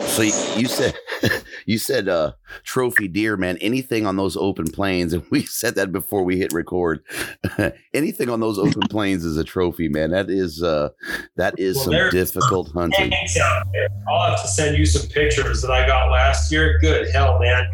[0.00, 0.94] So you said
[1.66, 3.56] you said uh trophy deer, man.
[3.58, 7.02] Anything on those open plains, and we said that before we hit record.
[7.94, 10.10] anything on those open plains is a trophy, man.
[10.10, 10.90] That is uh
[11.36, 13.12] that is well, some difficult hunting.
[14.08, 16.78] I'll have to send you some pictures that I got last year.
[16.80, 17.66] Good hell, man.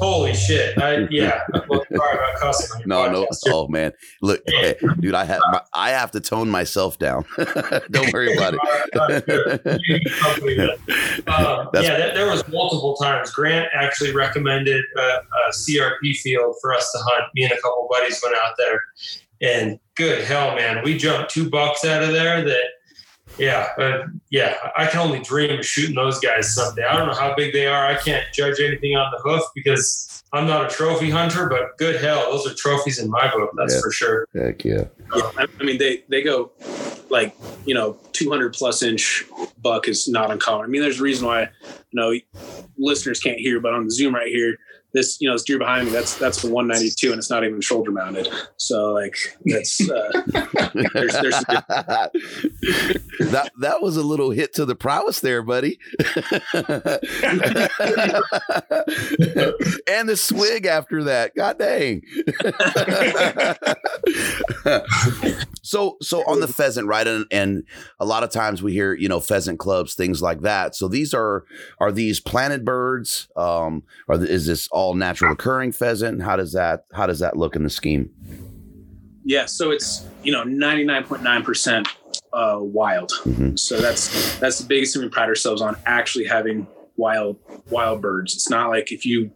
[0.00, 0.78] Holy shit!
[0.78, 2.82] I, yeah, well, sorry about cussing.
[2.86, 3.26] no, no.
[3.48, 7.26] Oh man, look, hey, dude, I have my, I have to tone myself down.
[7.90, 9.28] Don't worry about it.
[11.28, 13.30] um, yeah, there was multiple times.
[13.30, 17.24] Grant actually recommended a, a CRP field for us to hunt.
[17.34, 18.82] Me and a couple buddies went out there,
[19.42, 22.64] and good hell, man, we jumped two bucks out of there that
[23.38, 26.84] yeah, uh, yeah, I can only dream of shooting those guys someday.
[26.84, 27.86] I don't know how big they are.
[27.86, 31.48] I can't judge anything on the hoof because I'm not a trophy hunter.
[31.48, 33.50] But good hell, those are trophies in my book.
[33.56, 33.80] That's yeah.
[33.80, 34.28] for sure.
[34.34, 34.84] Heck yeah.
[35.16, 35.30] yeah.
[35.36, 36.52] I mean, they they go
[37.08, 37.34] like
[37.66, 39.24] you know 200 plus inch
[39.62, 40.64] buck is not uncommon.
[40.64, 41.48] I mean, there's a reason why you
[41.92, 42.14] know
[42.78, 44.58] listeners can't hear, but on the Zoom right here,
[44.92, 47.60] this you know this deer behind me that's that's the 192 and it's not even
[47.60, 48.28] shoulder mounted.
[48.56, 50.22] So like that's uh,
[50.92, 51.44] there's, there's
[53.30, 55.78] that that was a little hit to the prowess there buddy.
[59.86, 61.34] And the swig after that.
[61.34, 62.02] God dang
[65.70, 67.64] so so on the pheasant right and, and
[67.98, 71.14] a lot of times we hear you know pheasant clubs things like that so these
[71.14, 71.44] are
[71.78, 76.22] are these planted birds um or is this all natural occurring pheasant?
[76.22, 78.10] How does that how does that look in the scheme?
[79.24, 81.88] Yeah, so it's you know ninety nine point nine percent
[82.32, 83.12] uh, wild.
[83.24, 83.56] Mm-hmm.
[83.56, 87.36] So that's that's the biggest thing we pride ourselves on actually having wild
[87.70, 88.34] wild birds.
[88.34, 89.30] It's not like if you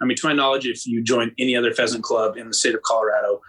[0.00, 2.74] I mean, to my knowledge, if you join any other pheasant club in the state
[2.74, 3.42] of Colorado,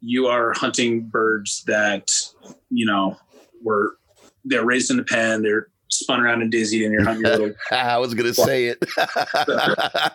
[0.00, 2.10] you are hunting birds that,
[2.70, 3.16] you know,
[3.62, 3.96] were
[4.44, 7.54] they're raised in the pen, they're spun around and dizzy and you're hunting your little.
[7.70, 8.80] I was going to say it.
[8.96, 10.12] that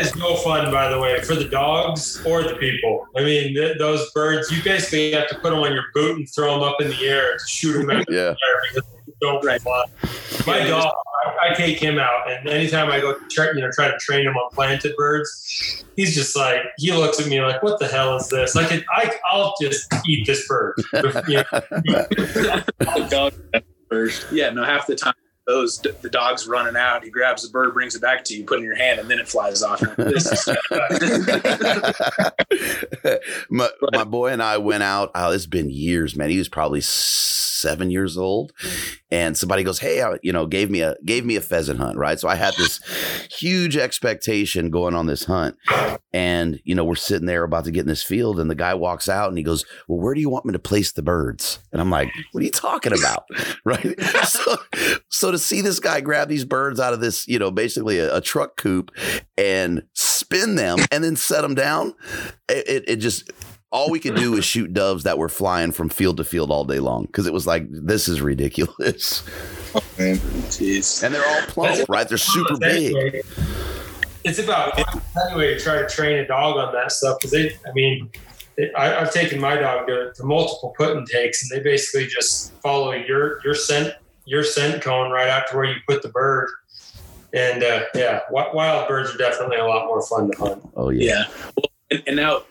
[0.00, 3.06] is no fun, by the way, for the dogs or the people.
[3.16, 6.28] I mean, th- those birds, you basically have to put them on your boot and
[6.28, 8.10] throw them up in the air to shoot them in yeah.
[8.14, 8.36] the air
[8.74, 9.62] because they don't right.
[9.62, 9.84] fly.
[10.46, 10.92] My yeah, dog,
[11.46, 14.26] I, I, take him out, and anytime I go, try, you know, try to train
[14.26, 18.16] him on planted birds, he's just like he looks at me like, "What the hell
[18.16, 20.74] is this?" Like, I, I'll just eat this bird.
[21.28, 21.42] You
[23.10, 23.30] know?
[23.88, 24.26] first.
[24.32, 25.14] Yeah, no, half the time
[25.46, 27.04] those the dog's running out.
[27.04, 29.08] He grabs the bird, brings it back to you, put it in your hand, and
[29.08, 29.80] then it flies off.
[33.50, 35.10] my, my boy and I went out.
[35.14, 36.30] Oh, it's been years, man.
[36.30, 36.80] He was probably
[37.56, 38.52] seven years old,
[39.10, 41.96] and somebody goes, "Hey, I, you know, gave me a gave me a pheasant hunt,
[41.96, 42.80] right?" So I had this
[43.30, 45.56] huge expectation going on this hunt,
[46.12, 48.74] and you know, we're sitting there about to get in this field, and the guy
[48.74, 51.60] walks out and he goes, "Well, where do you want me to place the birds?"
[51.72, 53.24] And I'm like, "What are you talking about?"
[53.64, 53.98] right?
[54.24, 54.56] so,
[55.08, 58.16] so to see this guy grab these birds out of this, you know, basically a,
[58.16, 58.90] a truck coop
[59.36, 61.94] and spin them and then set them down,
[62.48, 63.30] it, it, it just
[63.72, 66.64] all we could do was shoot doves that were flying from field to field all
[66.64, 69.22] day long because it was like this is ridiculous.
[69.74, 70.16] Oh, man.
[70.46, 71.02] Jeez.
[71.02, 72.08] And they're all plump, right?
[72.08, 73.22] They're super big.
[74.24, 74.78] It's about
[75.28, 78.10] anyway to try to train a dog on that stuff because they, I mean,
[78.56, 82.06] it, I, have taken my dog to, to multiple put and takes, and they basically
[82.06, 83.94] just follow your your scent
[84.26, 86.50] your scent cone right out to where you put the bird.
[87.32, 90.70] And uh, yeah, wild birds are definitely a lot more fun to hunt.
[90.76, 91.04] Oh yeah.
[91.04, 91.24] Yeah.
[91.56, 92.42] Well, and, and now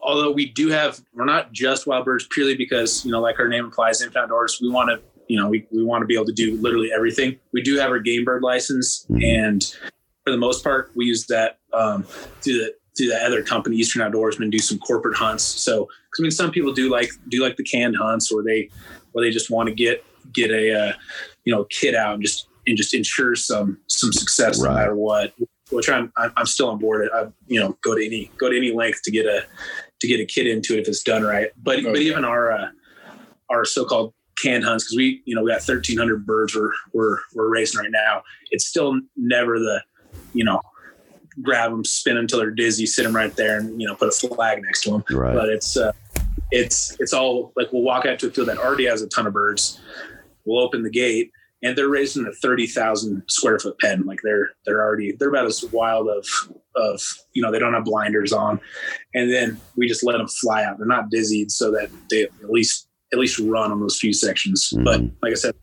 [0.00, 3.46] although we do have, we're not just wild birds purely because, you know, like our
[3.46, 6.24] name implies, Infinite Outdoors, we want to, you know, we, we want to be able
[6.24, 7.38] to do literally everything.
[7.52, 9.04] We do have our game bird license.
[9.10, 9.22] Mm-hmm.
[9.22, 9.76] And
[10.24, 12.04] for the most part, we use that um,
[12.40, 15.44] through the, through the other company, Eastern Outdoorsman, do some corporate hunts.
[15.44, 18.70] So, cause I mean, some people do like, do like the canned hunts or they,
[19.12, 20.92] or they just want to get, get a, uh,
[21.44, 25.32] you know, kid out and just and just ensure some some success no matter what.
[25.70, 27.08] Which I'm I'm I'm still on board.
[27.14, 29.44] I you know go to any go to any length to get a
[30.00, 31.50] to get a kid into it if it's done right.
[31.62, 32.68] But Oh, but even our uh,
[33.50, 37.48] our so-called canned hunts because we you know we got 1,300 birds we're we're we're
[37.48, 38.22] racing right now.
[38.50, 39.82] It's still never the
[40.32, 40.60] you know
[41.42, 44.08] grab them, spin them until they're dizzy, sit them right there, and you know put
[44.08, 45.04] a flag next to them.
[45.10, 45.34] Right.
[45.34, 45.92] But it's uh,
[46.50, 49.26] it's it's all like we'll walk out to a field that already has a ton
[49.26, 49.80] of birds.
[50.48, 51.30] We'll open the gate,
[51.62, 54.04] and they're raising a thirty thousand square foot pen.
[54.06, 56.26] Like they're they're already they're about as wild of
[56.76, 57.00] of
[57.34, 58.60] you know they don't have blinders on,
[59.14, 60.78] and then we just let them fly out.
[60.78, 64.72] They're not dizzied, so that they at least at least run on those few sections.
[64.84, 65.12] But Mhm.
[65.22, 65.54] like I said.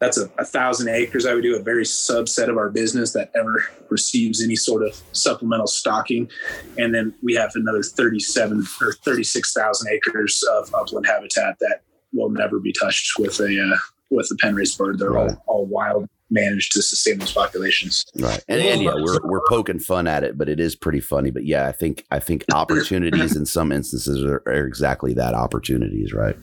[0.00, 1.26] That's a, a thousand acres.
[1.26, 5.00] I would do a very subset of our business that ever receives any sort of
[5.12, 6.28] supplemental stocking
[6.76, 12.58] and then we have another 37 or 36,000 acres of upland habitat that will never
[12.58, 13.78] be touched with a uh,
[14.10, 14.98] with a pen raised bird.
[14.98, 15.36] They're Right.
[15.46, 18.04] all, all wild, managed to sustain those populations.
[18.18, 18.42] Right.
[18.48, 21.30] And, and yeah, we're we're poking fun at it, but it is pretty funny.
[21.30, 26.12] But yeah, I think I think opportunities in some instances are, are exactly that opportunities,
[26.12, 26.36] right?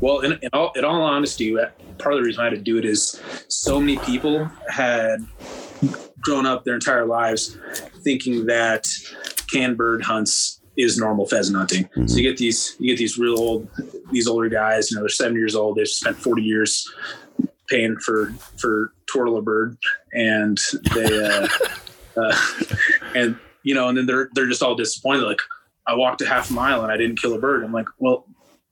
[0.00, 1.66] Well, in, in all in all honesty, uh,
[1.98, 5.18] part of the reason I had to do it is so many people had
[6.20, 7.58] grown up their entire lives
[8.04, 8.86] thinking that
[9.52, 11.88] canned bird hunts is normal pheasant hunting.
[12.06, 13.68] So you get these you get these real old
[14.10, 16.90] these older guys, you know, they're seven years old, they've spent 40 years
[17.68, 18.92] paying for for
[19.38, 19.76] a bird
[20.14, 20.58] and
[20.94, 21.48] they uh,
[22.16, 22.36] uh
[23.14, 25.40] and you know and then they're they're just all disappointed like
[25.86, 27.64] I walked a half mile and I didn't kill a bird.
[27.64, 28.24] I'm like, well,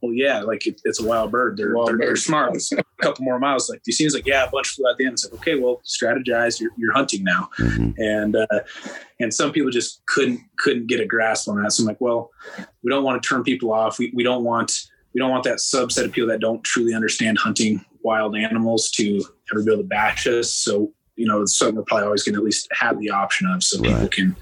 [0.03, 1.57] well, yeah, like it, it's a wild bird.
[1.57, 2.19] They're Wild they're, they're bird.
[2.19, 2.57] smart.
[2.73, 3.69] a couple more miles.
[3.69, 5.13] Like you see, seems like yeah, a bunch flew out the end.
[5.15, 6.61] It's like okay, well, strategize.
[6.61, 7.95] You're, you're hunting now, Mhm.
[7.99, 8.47] and uh,
[9.21, 11.73] and some people just couldn't couldn't get a grasp on that.
[11.73, 12.31] So I'm like, well,
[12.83, 13.99] we don't want to turn people off.
[13.99, 17.37] We we don't want we don't want that subset of people that don't truly understand
[17.39, 20.51] hunting wild animals to ever be able to bash us.
[20.53, 23.47] So you know, it's something we're probably always going to at least have the option
[23.49, 24.35] of, so people can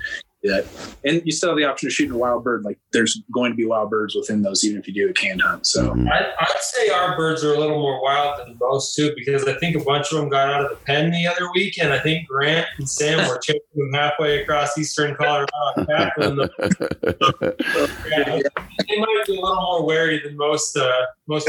[0.42, 0.66] do that.
[1.05, 2.64] And you still have the option of shooting a wild bird.
[2.64, 5.42] Like there's going to be wild birds within those, even if you do a canned
[5.42, 5.66] hunt.
[5.66, 5.90] So.
[5.90, 6.09] Mhm.
[6.11, 9.55] I, I'd say our birds are a little more wild than most too, because I
[9.59, 11.98] think a bunch of them got out of the pen the other week, and I
[11.98, 15.46] think Grant and Sam were chasing them halfway across eastern Colorado,
[15.77, 16.51] and tackling them.
[16.61, 18.24] Yeah,
[18.88, 20.92] they might be a little more wary than most uh,
[21.27, 21.48] most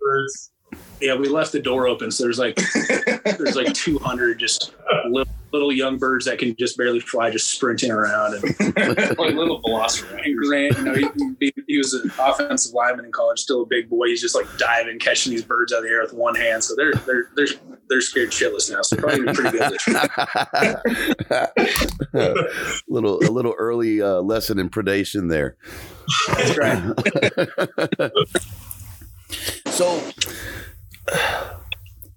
[0.00, 0.50] birds.
[1.00, 2.58] yeah, we left the door open, so there's like
[3.38, 4.72] there's like 200 just
[5.08, 8.34] little, little young birds that can just barely fly, just sprinting around.
[8.34, 8.42] And,
[9.18, 10.36] like little velociraptors.
[10.36, 11.06] Grant, you know, he,
[11.40, 14.08] he, he was an offensive lineman in college, still a big boy.
[14.08, 16.62] He's just like diving, catching these birds out of the air with one hand.
[16.62, 17.46] So they're they're they're
[17.88, 18.82] they're scared shitless now.
[18.82, 19.76] So probably pretty good.
[22.88, 25.56] little a little early uh, lesson in predation there.
[26.28, 26.82] That's right.
[29.76, 30.00] So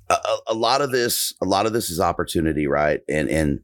[0.10, 3.02] a, a- lot of this a lot of this is opportunity, right?
[3.08, 3.60] And and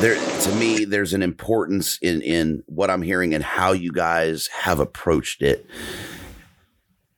[0.00, 4.46] there to me there's an importance in in what I'm hearing and how you guys
[4.48, 5.66] have approached it.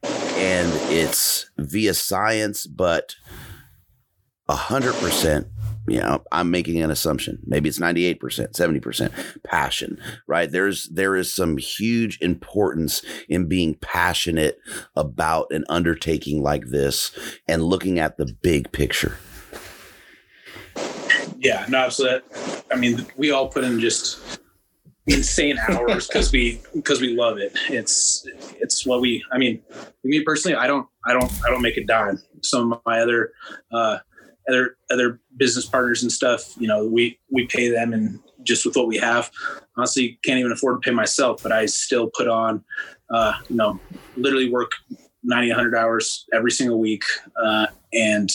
[0.02, 3.16] And it's via science, but
[4.48, 5.46] a hundred percent
[5.86, 11.34] you know i'm making an assumption maybe it's 98% 70% passion right there's there is
[11.34, 14.58] some huge importance in being passionate
[14.96, 17.10] about an undertaking like this
[17.48, 19.18] and looking at the big picture
[21.38, 22.22] Yeah, no, absolutely.
[22.72, 24.40] I mean, we all put in just
[25.06, 27.52] insane hours because we because we love it.
[27.68, 28.26] It's
[28.60, 29.22] it's what we.
[29.32, 29.62] I mean,
[30.02, 32.18] me personally, I don't I don't I don't make a dime.
[32.42, 33.32] Some of my other
[33.72, 33.98] uh,
[34.48, 38.76] other other business partners and stuff, you know, we we pay them and just with
[38.76, 39.30] what we have.
[39.76, 42.62] Honestly, can't even afford to pay myself, but I still put on,
[43.10, 43.80] uh, you know,
[44.16, 44.72] literally work
[45.24, 47.02] 90, 100 hours every single week,
[47.42, 48.30] uh, and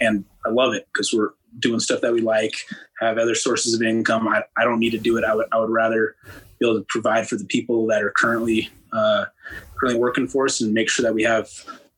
[0.00, 2.54] and I love it because we're doing stuff that we like,
[3.00, 4.28] have other sources of income.
[4.28, 5.24] I, I don't need to do it.
[5.24, 6.16] I would I would rather
[6.58, 9.26] be able to provide for the people that are currently uh,
[9.78, 11.48] currently working for us and make sure that we have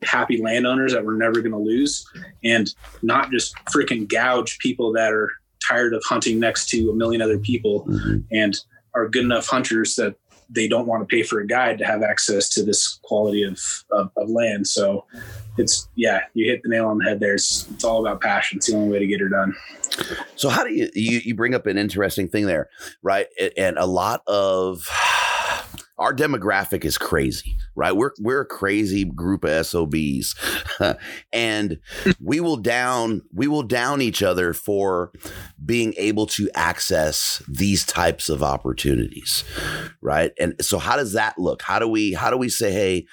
[0.03, 2.07] happy landowners that we're never going to lose,
[2.45, 5.33] and not just freaking gouge people that are
[5.67, 8.25] tired of hunting next to a million other people Mhm.
[8.31, 8.57] and
[8.95, 10.15] are good enough hunters that
[10.51, 13.61] they don't want to pay for a guide to have access to this quality of,
[13.91, 14.67] of, of land.
[14.67, 15.05] So
[15.59, 17.35] it's, yeah, you hit the nail on the head there.
[17.35, 18.57] It's, it's all about passion.
[18.57, 19.55] It's the only way to get her done.
[20.37, 22.71] So how do you you, you bring up an interesting thing there,
[23.03, 23.27] right?
[23.59, 24.89] And a lot of
[25.99, 27.93] our demographic is crazy, right?
[27.93, 30.35] We're we're a crazy group of SOBs.
[31.33, 31.79] and
[32.21, 35.13] we will down we will down each other for
[35.65, 39.45] being able to access these types of opportunities,
[40.01, 40.33] right?
[40.39, 41.63] And so how does that look?
[41.63, 43.07] How do we how do we say hey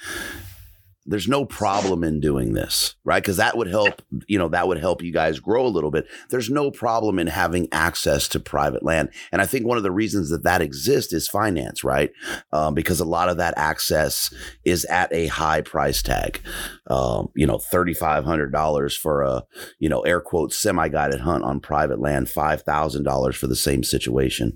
[1.08, 3.22] there's no problem in doing this, right?
[3.22, 6.08] Because that would help, you know, that would help you guys grow a little bit.
[6.30, 9.10] There's no problem in having access to private land.
[9.32, 12.12] And I think one of the reasons that that exists is finance, right?
[12.52, 14.34] Um, because a lot of that access
[14.64, 16.42] is at a high price tag.
[16.88, 19.44] Um, you know, $3,500 for a,
[19.78, 24.54] you know, air quote semi guided hunt on private land, $5,000 for the same situation.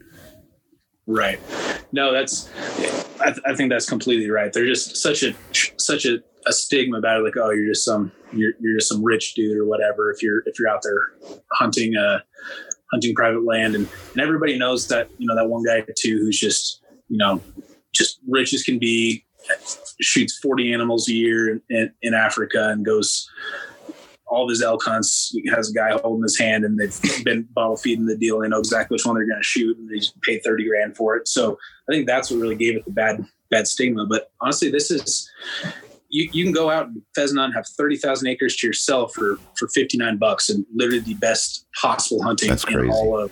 [1.05, 1.39] Right.
[1.91, 2.49] No, that's,
[3.19, 4.53] I, th- I think that's completely right.
[4.53, 5.33] They're just such a,
[5.77, 6.19] such a,
[6.49, 9.57] a stigma about it, like oh you're just some you're, you're just some rich dude
[9.57, 11.13] or whatever if you're if you're out there
[11.53, 12.19] hunting uh
[12.91, 16.39] hunting private land and and everybody knows that you know that one guy too who's
[16.39, 17.41] just you know
[17.93, 19.23] just rich as can be
[20.01, 23.29] shoots 40 animals a year in, in, in Africa and goes
[24.27, 27.77] all of his elk hunts has a guy holding his hand and they've been bottle
[27.77, 28.39] feeding the deal.
[28.39, 30.95] They know exactly which one they're going to shoot and they just paid 30 grand
[30.95, 31.27] for it.
[31.27, 31.57] So
[31.89, 34.05] I think that's what really gave it the bad, bad stigma.
[34.05, 35.29] But honestly, this is,
[36.10, 39.68] you, you can go out and pheasant hunt, have 30,000 acres to yourself for, for
[39.70, 43.32] 59 bucks and literally the best possible hunting That's in all of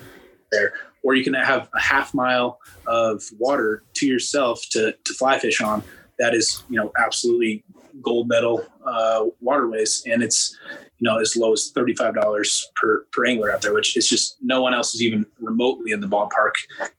[0.52, 0.74] there.
[1.04, 5.62] Or you can have a half mile of water to yourself to, to fly fish
[5.62, 5.84] on.
[6.20, 7.64] That is, you know, absolutely
[8.02, 10.04] gold medal uh, waterways.
[10.06, 10.58] And it's,
[11.00, 14.62] you know, as low as $35 per, per angler out there, which is just no
[14.62, 16.54] one else is even remotely in the ballpark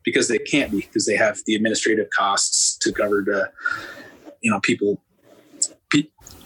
[0.04, 3.50] because they can't be because they have the administrative costs to cover the,
[4.40, 5.07] you know, people pe-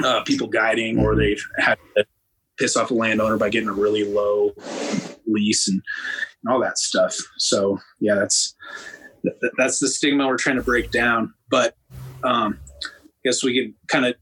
[0.05, 2.05] uh, people guiding, or they've had to
[2.59, 4.53] piss off a landowner by getting a really low
[5.27, 5.81] lease and,
[6.43, 7.15] and all that stuff.
[7.39, 8.55] So yeah, that's
[9.23, 11.35] th- that's the stigma we're trying to break down.
[11.51, 11.77] But
[12.25, 12.89] um, I
[13.25, 14.15] guess we can kind of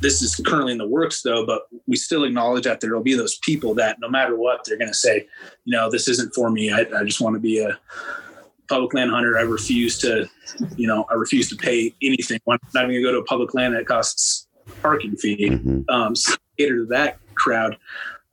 [0.00, 3.14] this is currently in the works though, but we still acknowledge that there will be
[3.14, 5.26] those people that no matter what, they're going to say,
[5.64, 6.70] you know, this isn't for me.
[6.70, 7.78] I, I just want to be a
[8.68, 9.38] public land hunter.
[9.38, 10.28] I refuse to,
[10.76, 12.38] you know, I refuse to pay anything.
[12.48, 14.46] I'm not even going to go to a public land that costs
[14.82, 15.48] parking fee.
[15.50, 15.84] Mhm.
[15.88, 17.76] Um, so cater to that crowd.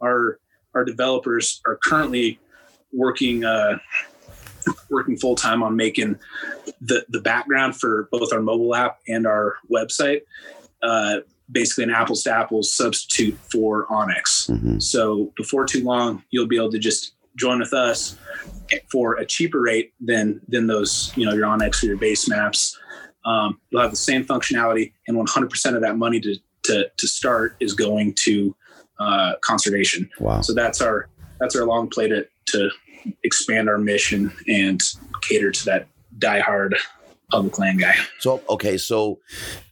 [0.01, 0.39] Our
[0.73, 2.39] our developers are currently
[2.93, 3.77] working uh,
[4.89, 6.19] working full time on making
[6.81, 10.21] the the background for both our mobile app and our website.
[10.81, 11.17] Uh,
[11.51, 14.49] basically, an apples to apples substitute for onX.
[14.49, 14.81] Mhm.
[14.81, 18.17] So before too long, you'll be able to just join with us
[18.91, 22.77] for a cheaper rate than than those you know your onX or your base maps.
[23.25, 27.55] Um, you'll have the same functionality, and 100% of that money to to, to start
[27.59, 28.55] is going to
[28.99, 30.09] uh, conservation.
[30.19, 30.41] Wow.
[30.41, 31.09] So that's our
[31.39, 32.69] that's our long play to to
[33.23, 34.79] expand our mission and
[35.21, 35.87] cater to that
[36.19, 36.75] diehard
[37.31, 37.95] public land guy.
[38.19, 39.19] So okay, so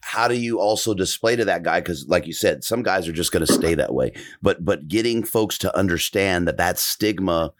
[0.02, 1.80] how do you also display to that guy?
[1.80, 4.12] Because, like you said, some guys are just going to stay that way.
[4.42, 7.52] But but getting folks to understand that that stigma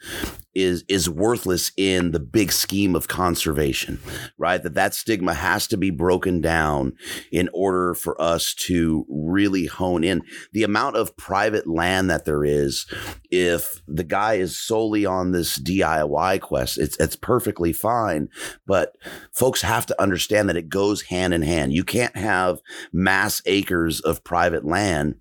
[0.54, 4.00] is is worthless in the big scheme of conservation,
[4.36, 4.62] right?
[4.62, 6.94] That that stigma has to be broken down
[7.30, 10.22] in order for us to really hone in
[10.52, 12.86] the amount of private land that there is.
[13.30, 18.28] If the guy is solely on this DIY quest, it's it's perfectly fine.
[18.66, 18.96] But
[19.32, 21.72] folks have to understand that it goes hand in hand.
[21.72, 22.60] You can't have
[22.92, 25.14] mass acres of private land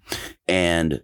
[0.48, 1.02] and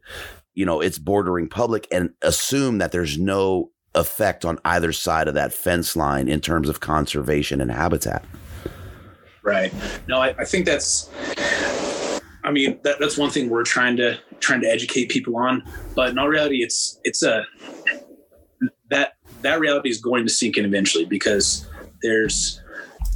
[0.54, 5.34] you know it's bordering public and assume that there's no effect on either side of
[5.34, 8.24] that fence line in terms of conservation and habitat.
[9.42, 9.74] Right.
[10.08, 11.10] No, I, I think that's.
[12.44, 15.64] I mean, that, that's one thing we're trying to trying to educate people on,
[15.96, 17.44] but in all reality, it's it's a
[18.90, 21.68] that that reality is going to sink in eventually because
[22.02, 22.62] there's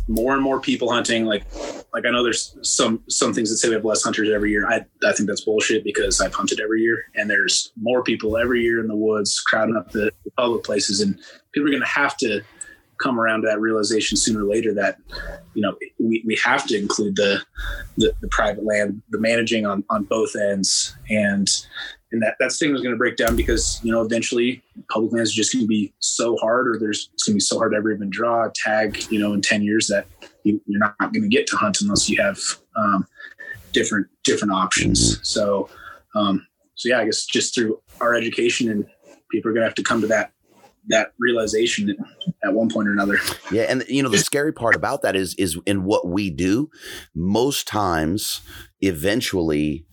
[0.09, 1.25] more and more people hunting.
[1.25, 1.45] Like
[1.93, 4.67] like I know there's some some things that say we have less hunters every year.
[4.67, 8.63] I I think that's bullshit because I've hunted every year, and there's more people every
[8.63, 11.17] year in the woods crowding up the, the public places, and
[11.53, 12.41] people are going to have to
[12.99, 14.97] come around to that realization sooner or later that
[15.53, 17.41] you know we, we have to include the,
[17.97, 21.47] the the private land the managing on on both ends and
[22.11, 25.29] and that that stigma is going to break down because you know eventually public lands
[25.29, 27.71] is just going to be so hard or there's it's going to be so hard
[27.71, 30.05] to ever even draw a tag you know in 10 years that
[30.43, 32.39] you, you're not going to get to hunt unless you have
[32.75, 33.05] um,
[33.73, 35.69] different different options so
[36.15, 36.45] um,
[36.75, 38.85] so yeah i guess just through our education and
[39.31, 40.31] people are going to have to come to that
[40.87, 41.95] that realization
[42.43, 43.19] at one point or another.
[43.51, 46.69] Yeah, and you know the scary part about that is is in what we do,
[47.15, 48.41] most times
[48.81, 49.85] eventually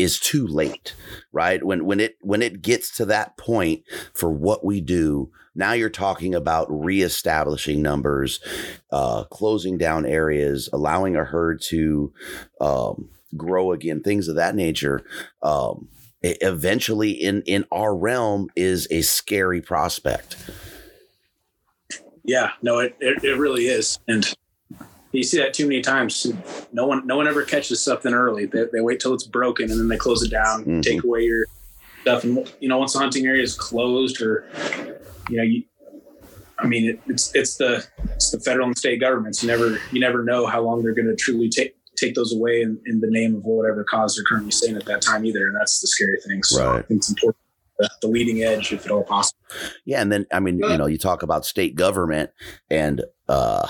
[0.00, 0.94] is too late,
[1.32, 1.62] right?
[1.62, 3.82] When when it when it gets to that point
[4.14, 8.40] for what we do, now you're talking about reestablishing numbers,
[8.90, 12.12] uh, closing down areas, allowing a herd to
[12.60, 15.02] um, grow again, things of that nature.
[15.42, 15.88] Um,
[16.22, 20.36] eventually, in in our realm, is a scary prospect.
[22.24, 23.98] Yeah, no, it, it, it really is.
[24.06, 24.32] And
[25.12, 26.26] you see that too many times.
[26.72, 28.46] No one, no one ever catches something early.
[28.46, 30.82] They, they wait till it's broken and then they close it down, Mhm.
[30.82, 31.46] take away your
[32.02, 32.24] stuff.
[32.24, 34.44] And you know, once the hunting area is closed, or
[35.28, 35.64] you know, you,
[36.58, 37.84] I mean, it, it's it's the
[38.14, 39.42] it's the federal and state governments.
[39.42, 42.62] You never you never know how long they're going to truly take take those away
[42.62, 45.46] in, in the name of whatever cause they're currently saying at that time either.
[45.48, 46.42] And that's the scary thing.
[46.42, 47.36] So I think it's important.
[47.78, 49.38] The, the leading edge, if at all possible.
[49.84, 52.30] Yeah, and then I mean, you know, you talk about state government
[52.70, 53.66] and uh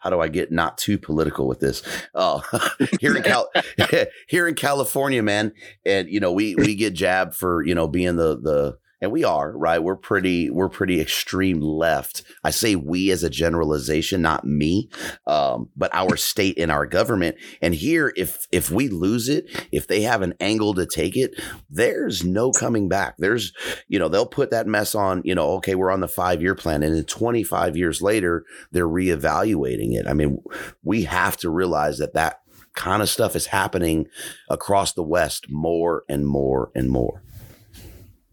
[0.00, 1.82] how do I get not too political with this?
[2.14, 2.42] Oh,
[3.00, 3.48] here in Cal
[4.28, 5.52] here in California, man,
[5.86, 9.24] and you know, we we get jabbed for, you know, being the the and we
[9.24, 9.82] are, right?
[9.82, 12.22] We're pretty we're pretty extreme left.
[12.44, 14.90] I say we as a generalization, not me.
[15.26, 17.36] Um, but our state and our government.
[17.62, 21.40] And here if if we lose it, if they have an angle to take it,
[21.68, 23.16] there's no coming back.
[23.18, 23.52] There's
[23.88, 26.54] you know, they'll put that mess on, you know, okay, we're on the five year
[26.54, 26.82] plan.
[26.82, 30.06] And then 25 years later, they're reevaluating it.
[30.06, 30.42] I mean,
[30.82, 32.40] we have to realize that that
[32.74, 34.06] kind of stuff is happening
[34.48, 37.22] across the West more and more and more.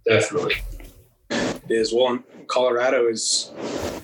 [0.08, 0.56] Definitely.
[1.70, 3.52] is well colorado is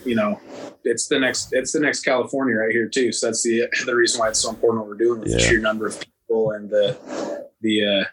[0.06, 0.40] you know
[0.84, 4.20] it's the next it's the next california right here too so that's the the reason
[4.20, 7.48] why it's so important what we're doing with the sheer number of people and the
[7.62, 8.04] the uh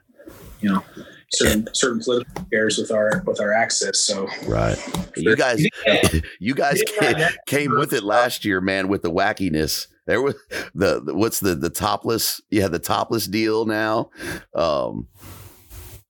[0.60, 0.84] you know
[1.32, 4.78] certain certain political affairs with our with our access so Right.
[5.16, 5.64] You guys,
[6.40, 7.30] you guys came, yeah.
[7.46, 9.86] came with it last year, man, with the wackiness.
[10.06, 10.34] There was
[10.74, 12.40] the, the what's the the topless?
[12.50, 14.10] Yeah, the topless deal now.
[14.54, 15.08] Um,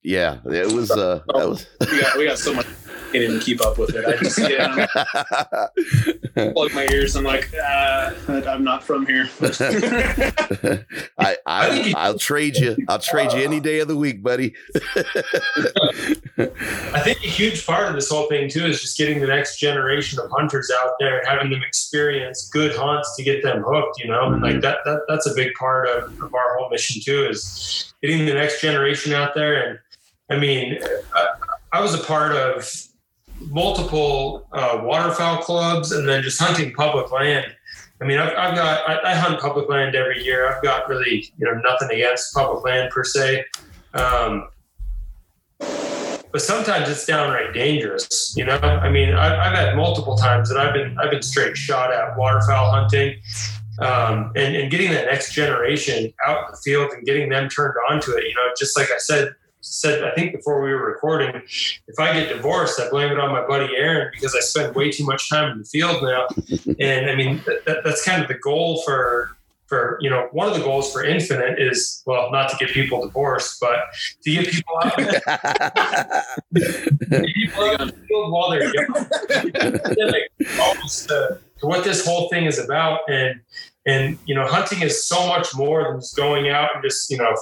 [0.02, 0.90] yeah, it was.
[0.90, 1.66] Uh, that was.
[1.80, 2.66] we got we got so much
[3.10, 4.86] I didn't keep up with it i just yeah,
[6.52, 9.28] plug my ears i'm like uh, i'm not from here
[11.18, 12.76] I, I i'll trade you.
[12.88, 14.54] I'll trade you any day of the week, buddy.
[16.38, 19.58] I think a huge part of this whole thing too is just getting the next
[19.58, 23.98] generation of hunters out there and having them experience good hunts to get them hooked,
[24.02, 27.02] you know, and like that, that that's a big part of, of our whole mission
[27.02, 29.68] too is getting the next generation out there.
[29.68, 29.78] And
[30.30, 30.78] I mean,
[31.72, 32.70] I, was a part of
[33.48, 37.46] multiple uh, waterfowl clubs and then just hunting public land.
[38.00, 40.48] I mean, I've, I've got I, I hunt public land every year.
[40.48, 43.44] I've got really you know nothing against public land per se.
[43.92, 44.48] Um,
[46.32, 48.34] but sometimes it's downright dangerous.
[48.36, 51.56] You know, I mean, I, I've had multiple times that I've been I've been straight
[51.56, 53.20] shot at waterfowl hunting,
[53.80, 57.74] um, and and getting that next generation out in the field and getting them turned
[57.90, 58.24] on to it.
[58.28, 62.12] You know, just like I said said I think before we were recording, if I
[62.12, 65.28] get divorced, I blame it on my buddy Aaron because I spend way too much
[65.28, 66.26] time in the field now.
[66.78, 69.36] and I mean, that, that, that's kind of the goal for
[69.70, 73.06] for you know one of the goals for Infinite is well not to get people
[73.06, 73.78] divorced, but
[74.22, 74.96] to get people out
[76.50, 78.88] there people out in the field while they're young.
[80.60, 83.40] Almost to, to what this whole thing is about, and
[83.86, 87.16] and you know, hunting is so much more than just going out and just you
[87.16, 87.34] know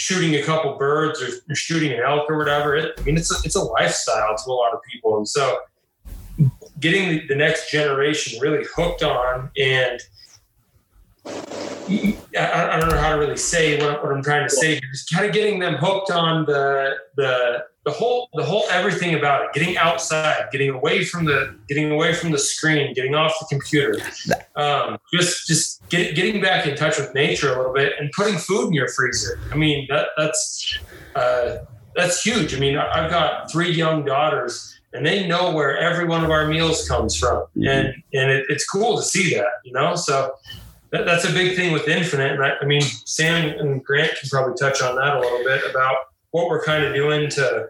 [0.00, 2.74] shooting a couple birds or, or shooting an elk or whatever.
[2.74, 5.58] It, I mean, it's a, it's a lifestyle to a lot of people, and so
[6.80, 10.00] getting the, the next generation really hooked on and.
[11.26, 12.14] I,
[12.72, 14.80] I don't know how to really say what, what I'm trying to say.
[14.92, 19.44] Just kind of getting them hooked on the the the whole the whole everything about
[19.44, 23.46] it getting outside getting away from the getting away from the screen getting off the
[23.50, 23.98] computer
[24.56, 28.36] um, just just get, getting back in touch with nature a little bit and putting
[28.38, 29.40] food in your freezer.
[29.52, 30.78] I mean that that's
[31.14, 31.58] uh,
[31.94, 32.54] that's huge.
[32.54, 36.46] I mean i've got three young daughters and they know where every one of our
[36.48, 37.44] meals comes from.
[37.56, 39.94] And and it, it's cool to see that you know?
[39.94, 40.32] So
[40.90, 42.32] that, that's a big thing with infinite.
[42.32, 45.62] And I, I mean sam and grant can probably touch on that a little bit
[45.70, 45.96] about
[46.32, 47.68] what we're kind of doing to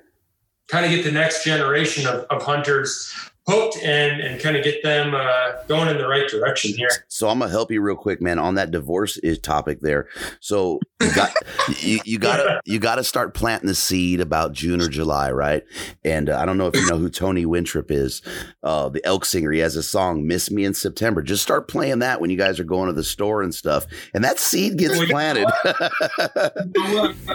[0.69, 3.13] kind of get the next generation of, of hunters
[3.51, 6.91] hooked and and kind of get them uh, going in the right direction here.
[7.09, 10.09] So I'm gonna help you real quick, man, on that divorce is topic there.
[10.41, 11.35] So you got
[11.81, 15.65] you, you gotta you gotta start planting the seed about June or July, right?
[16.05, 18.23] And uh, I don't know if you know who Tony Wintrip is,
[18.63, 19.51] uh, the elk singer.
[19.53, 22.61] He has a song "Miss Me in September." Just start playing that when you guys
[22.61, 25.47] are going to the store and stuff, and that seed gets Well, you know planted.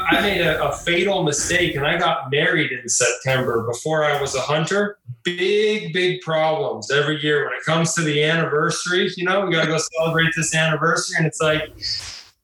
[0.09, 4.36] I made a, a fatal mistake and I got married in September before I was
[4.36, 4.97] a hunter.
[5.26, 9.11] Big, big problems every year when it comes to the anniversary.
[9.17, 11.17] You know, we got to go celebrate this anniversary.
[11.17, 11.73] And it's like,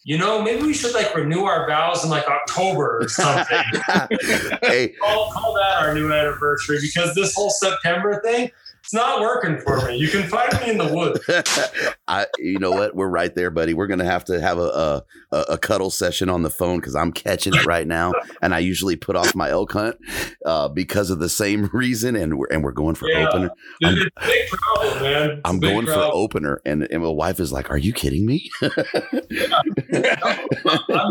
[0.04, 3.64] you know, maybe we should like renew our vows in like October or something.
[4.64, 8.50] hey, call, call that our new anniversary because this whole September thing,
[8.84, 9.98] it's not working for me.
[9.98, 11.94] You can find me in the woods.
[12.08, 12.96] I, you know what?
[12.96, 13.76] We're right there, buddy.
[13.76, 17.12] We're gonna have to have a a, a cuddle session on the phone because I'm
[17.12, 19.98] catching it right now, and I usually put off my elk hunt
[20.46, 23.28] uh, because of the same reason, and we're and we're going for Yeah.
[23.28, 23.52] opener.
[23.82, 25.42] Dude, it's a problem, man.
[25.46, 28.26] I'm a big going for opener, and and my wife is like, "Are you kidding
[28.26, 28.72] me?" I'm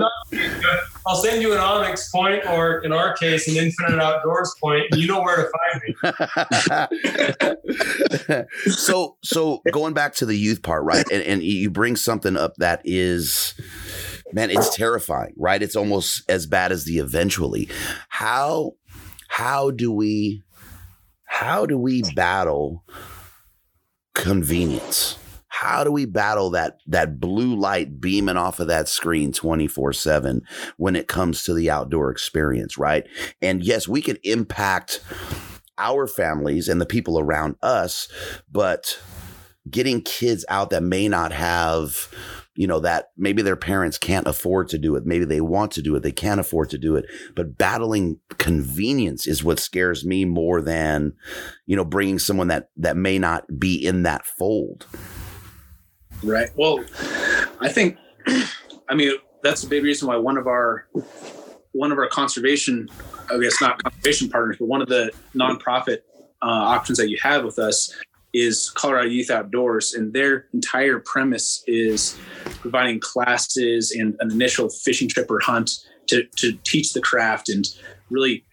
[0.00, 0.10] not,
[1.06, 4.84] I'll send you an onX point, or in our case, an Infinite Outdoors point.
[4.90, 5.82] and You know where to find
[8.36, 8.44] me.
[8.72, 12.54] so so going back to the youth part right and, and you bring something up
[12.56, 13.54] that is
[14.32, 15.62] man it's terrifying right?
[15.62, 17.68] It's almost as bad as the eventually.
[18.08, 18.72] How
[19.28, 20.42] how do we
[21.24, 22.84] how do we battle
[24.14, 25.16] convenience?
[25.48, 30.42] How do we battle that that blue light beaming off of that screen 24/7
[30.76, 33.06] when it comes to the outdoor experience right?
[33.42, 35.00] And yes we can impact
[35.78, 38.08] our families and the people around us,
[38.50, 39.00] but
[39.68, 42.08] getting kids out that may not have,
[42.60, 45.06] you know, that maybe their parents can't afford to do it.
[45.06, 46.02] Maybe they want to do it.
[46.02, 47.06] They can't afford to do it.
[47.34, 51.14] But battling convenience is what scares me more than,
[51.64, 54.86] you know, bringing someone that, that may not be in that fold.
[56.22, 56.50] Right.
[56.54, 56.84] Well,
[57.62, 57.96] I think,
[58.90, 60.86] I mean, that's a big reason why one of our
[61.72, 62.90] one of our conservation,
[63.30, 66.00] I guess not conservation partners, but one of the nonprofit
[66.42, 67.96] uh, options that you have with us
[68.32, 72.18] is Colorado Youth Outdoors, and their entire premise is
[72.60, 75.70] providing classes and an initial fishing trip or hunt
[76.08, 77.66] to to teach the craft and
[78.10, 78.44] really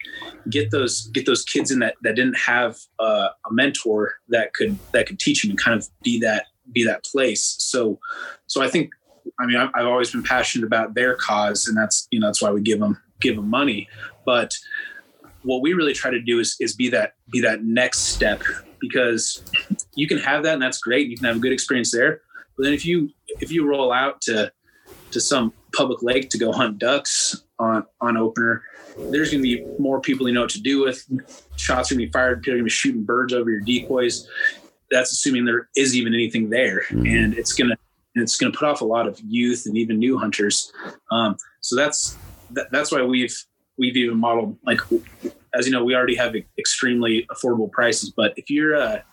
[0.49, 4.77] get those get those kids in that that didn't have uh, a mentor that could
[4.93, 7.55] that could teach them and kind of be that be that place.
[7.59, 7.99] So
[8.47, 8.91] so I think
[9.39, 12.41] I mean I've, I've always been passionate about their cause, and that's you know that's
[12.41, 13.87] why we give them give them money.
[14.25, 14.53] But
[15.43, 18.43] what we really try to do is is be that be that next step
[18.79, 19.43] because
[19.95, 21.07] you can have that and that's great.
[21.09, 22.21] You can have a good experience there.
[22.57, 23.09] But then if you
[23.41, 24.51] if you roll out to
[25.11, 28.63] to some public lake to go hunt ducks on on opener,
[29.11, 31.05] there's going to be more people you know what to do with.
[31.55, 32.41] Shots are going to be fired.
[32.41, 34.27] People are going to be shooting birds over your decoys.
[34.89, 37.07] That's assuming there is even anything there, Mhm.
[37.23, 37.77] and it's going to
[38.15, 40.71] it's going to put off a lot of youth and even new hunters.
[41.11, 42.17] Um, so that's
[42.51, 43.35] that, that's why we've
[43.77, 44.79] we've even modeled like
[45.53, 49.03] as you know we already have extremely affordable prices, but if you're a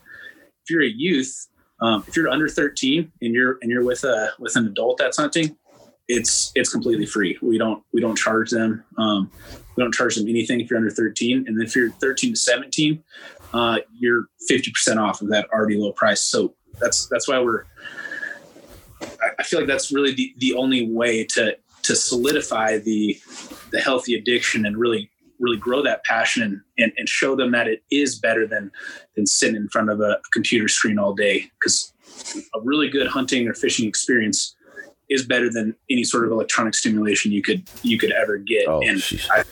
[0.62, 1.48] if you're a youth
[1.80, 5.18] um, if you're under 13 and you're and you're with a with an adult that's
[5.18, 5.56] hunting
[6.08, 7.38] it's it's completely free.
[7.40, 9.30] We don't we don't charge them um,
[9.76, 12.36] we don't charge them anything if you're under 13 and then if you're 13 to
[12.36, 13.02] 17
[13.54, 16.22] uh, you're 50% off of that already low price.
[16.22, 17.64] So that's that's why we're
[19.02, 23.18] I, I feel like that's really the, the only way to to solidify the
[23.70, 25.10] the healthy addiction and really
[25.40, 28.70] really grow that passion and, and show them that it is better than
[29.16, 31.92] than sitting in front of a computer screen all day because
[32.54, 34.54] a really good hunting or fishing experience
[35.10, 38.80] is better than any sort of electronic stimulation you could you could ever get Oh,
[38.82, 39.02] and.
[39.30, 39.44] I,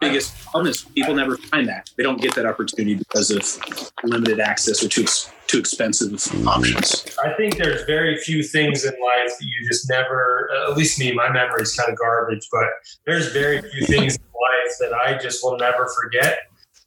[0.00, 4.40] biggest problem is people never find that they don't get that opportunity because of limited
[4.40, 5.04] access or too
[5.46, 6.12] too expensive
[6.46, 10.76] options I think there's very few things in life that you just never, uh, at
[10.76, 12.66] least me, my memory is kind of garbage, but
[13.04, 16.40] there's very few things in life that I just will never forget.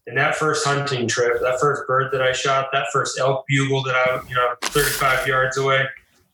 [0.07, 3.83] And that first hunting trip, that first bird that I shot, that first elk bugle
[3.83, 5.85] that I, you know, 35 yards away,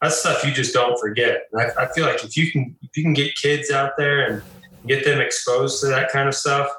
[0.01, 1.47] that's stuff you just don't forget.
[1.57, 4.41] I, I feel like if you can, if you can get kids out there and
[4.87, 6.69] get them exposed to that kind of stuff,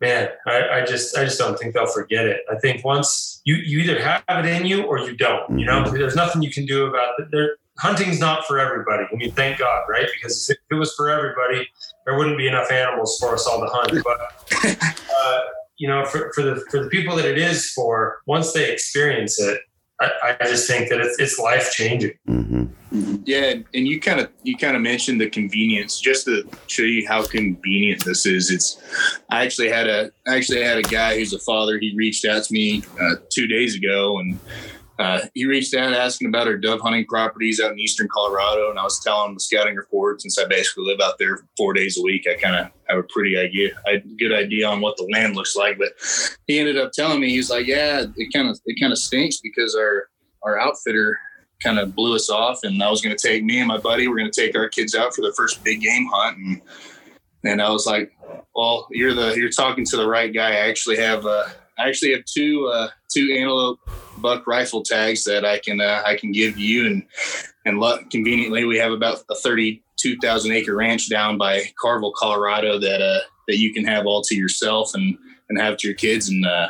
[0.00, 2.40] man, I, I just I just don't think they'll forget it.
[2.50, 5.58] I think once you you either have it in you or you don't.
[5.58, 7.28] You know, there's nothing you can do about it.
[7.30, 9.04] There, hunting's not for everybody.
[9.10, 10.06] I mean, thank God, right?
[10.14, 11.68] Because if it was for everybody,
[12.04, 14.04] there wouldn't be enough animals for us all to hunt.
[14.04, 15.40] But uh,
[15.78, 19.38] you know, for, for the for the people that it is for, once they experience
[19.40, 19.60] it,
[20.00, 22.12] I, I just think that it's it's life changing.
[22.26, 22.64] hmm
[23.24, 26.00] Yeah, and you kind of you kind of mentioned the convenience.
[26.00, 28.80] Just to show you how convenient this is, it's.
[29.30, 31.78] I actually had a I actually had a guy who's a father.
[31.78, 34.38] He reached out to me uh, two days ago, and
[34.98, 38.78] uh, he reached out asking about our dove hunting properties out in eastern Colorado, and
[38.78, 40.22] I was telling him the scouting report.
[40.22, 43.02] Since I basically live out there four days a week, I kind of have a
[43.02, 45.78] pretty idea, a good idea on what the land looks like.
[45.78, 45.92] But
[46.46, 49.38] he ended up telling me he's like, yeah, it kind of it kind of stinks
[49.40, 50.08] because our
[50.42, 51.18] our outfitter
[51.62, 54.08] kind of blew us off and I was going to take me and my buddy,
[54.08, 56.38] we're going to take our kids out for the first big game hunt.
[56.38, 56.62] And,
[57.44, 58.12] and I was like,
[58.54, 60.50] well, you're the, you're talking to the right guy.
[60.50, 61.46] I actually have, uh,
[61.78, 63.80] I actually have two, uh, two antelope
[64.18, 66.86] buck rifle tags that I can, uh, I can give you.
[66.86, 67.02] And,
[67.64, 73.02] and luck, conveniently, we have about a 32,000 acre ranch down by Karval, Colorado that,
[73.02, 75.16] uh, that you can have all to yourself and,
[75.48, 76.28] and have to your kids.
[76.28, 76.68] And, uh,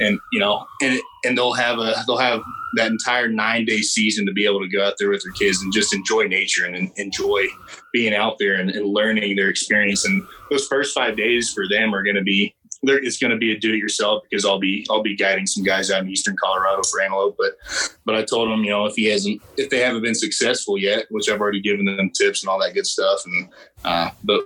[0.00, 2.40] and you know, and and they'll have a they'll have
[2.76, 5.60] that entire nine day season to be able to go out there with their kids
[5.60, 7.44] and just enjoy nature and, and enjoy
[7.92, 10.04] being out there and, and, learning their experience.
[10.04, 13.36] And those first five days for them are going to be there it's going to
[13.36, 16.10] be a do it yourself because I'll be I'll be guiding some guys out in
[16.10, 17.36] eastern Colorado for antelope.
[17.38, 17.56] But
[18.04, 21.06] but I told them you know if he hasn't if they haven't been successful yet,
[21.10, 23.48] which I've already given them tips and all that good stuff, and
[23.84, 24.40] uh, but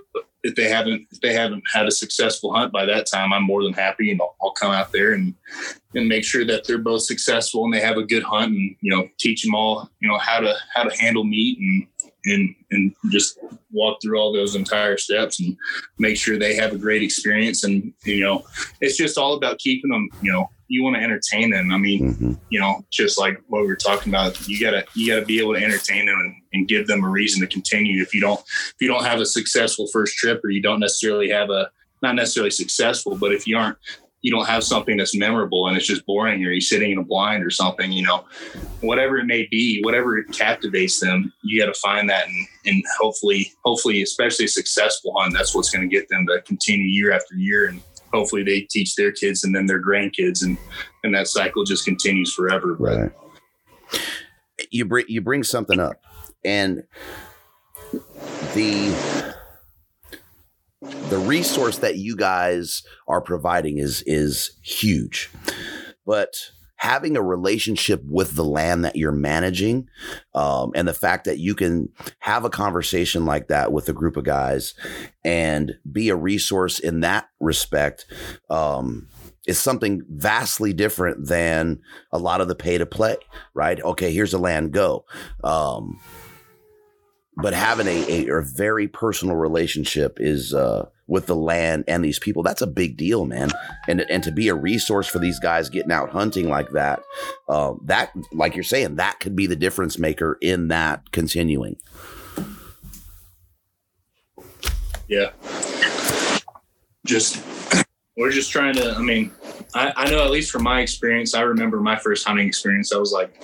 [0.45, 3.63] if they haven't if they haven't had a successful hunt by that time, I'm more
[3.63, 5.33] than happy and I'll, I'll come out there and
[5.95, 8.95] and make sure that they're both successful and they have a good hunt and you
[8.95, 11.87] know teach them all you know how to how to handle meat and
[12.25, 13.39] and and just
[13.71, 15.55] walk through all those entire steps and
[15.97, 17.63] make sure they have a great experience.
[17.63, 18.43] And you know
[18.81, 21.71] it's just all about keeping them you know you want to entertain them.
[21.71, 22.33] I mean mm-hmm.
[22.49, 25.55] you know just like what we were talking about you gotta you gotta be able
[25.55, 28.01] to entertain them and, and give them a reason to continue.
[28.01, 31.29] If you don't if you don't have a successful first trip or you don't necessarily
[31.29, 31.69] have a
[32.01, 33.77] not necessarily successful but if you aren't
[34.25, 37.03] you don't have something that's memorable and it's just boring or you're sitting in a
[37.03, 38.25] blind or something, you know,
[38.81, 43.53] whatever it may be, whatever captivates them, you got to find that and, and hopefully,
[43.63, 47.35] hopefully, especially a successful hunt, that's what's going to get them to continue year after
[47.35, 47.67] year.
[47.67, 50.57] And hopefully they teach their kids and then their grandkids and,
[51.03, 52.73] and that cycle just continues forever.
[52.79, 53.11] Right.
[54.71, 56.01] You bring, you bring something up
[56.43, 56.81] and
[58.55, 59.24] the,
[61.09, 65.29] the resource that you guys are providing is is huge.
[66.05, 66.35] But
[66.77, 69.87] having a relationship with the land that you're managing
[70.33, 71.89] um, and the fact that you can
[72.19, 74.73] have a conversation like that with a group of guys
[75.23, 78.05] and be a resource in that respect
[78.49, 79.07] um,
[79.47, 81.79] is something vastly different than
[82.11, 83.15] a lot of the pay to play
[83.53, 85.05] right okay here's a land go
[85.43, 85.99] um,
[87.37, 92.17] but having a, a, a, very personal relationship is uh, with the land and these
[92.17, 93.49] people that's a big deal man.
[93.87, 97.03] And and to be a resource for these guys getting out hunting like that
[97.47, 101.77] uh, that like you're saying that could be the difference maker in that continuing.
[105.07, 105.31] Yeah.
[107.05, 107.43] Just
[108.17, 109.29] we're just trying to i mean
[109.75, 112.93] I, I know at least from my experience i remember my first hunting experience.
[112.93, 113.41] I was like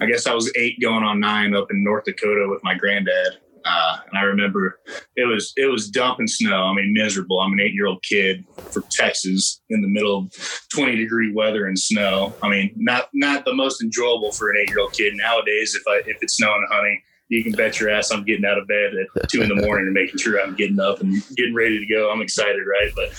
[0.00, 3.36] I guess I was eight going on nine up in North Dakota with my granddad.
[3.64, 4.80] Uh, and I remember
[5.16, 6.64] it was it was dumping snow.
[6.64, 7.40] I mean, miserable.
[7.40, 11.66] I'm an eight year old kid from Texas in the middle of 20 degree weather
[11.66, 12.34] and snow.
[12.42, 15.74] I mean, not not the most enjoyable for an eight year old kid nowadays.
[15.74, 18.66] If I if it's snowing honey, you can bet your ass I'm getting out of
[18.66, 21.78] bed at two in the morning and making sure I'm getting up and getting ready
[21.78, 22.10] to go.
[22.10, 22.90] I'm excited, right?
[22.96, 23.10] But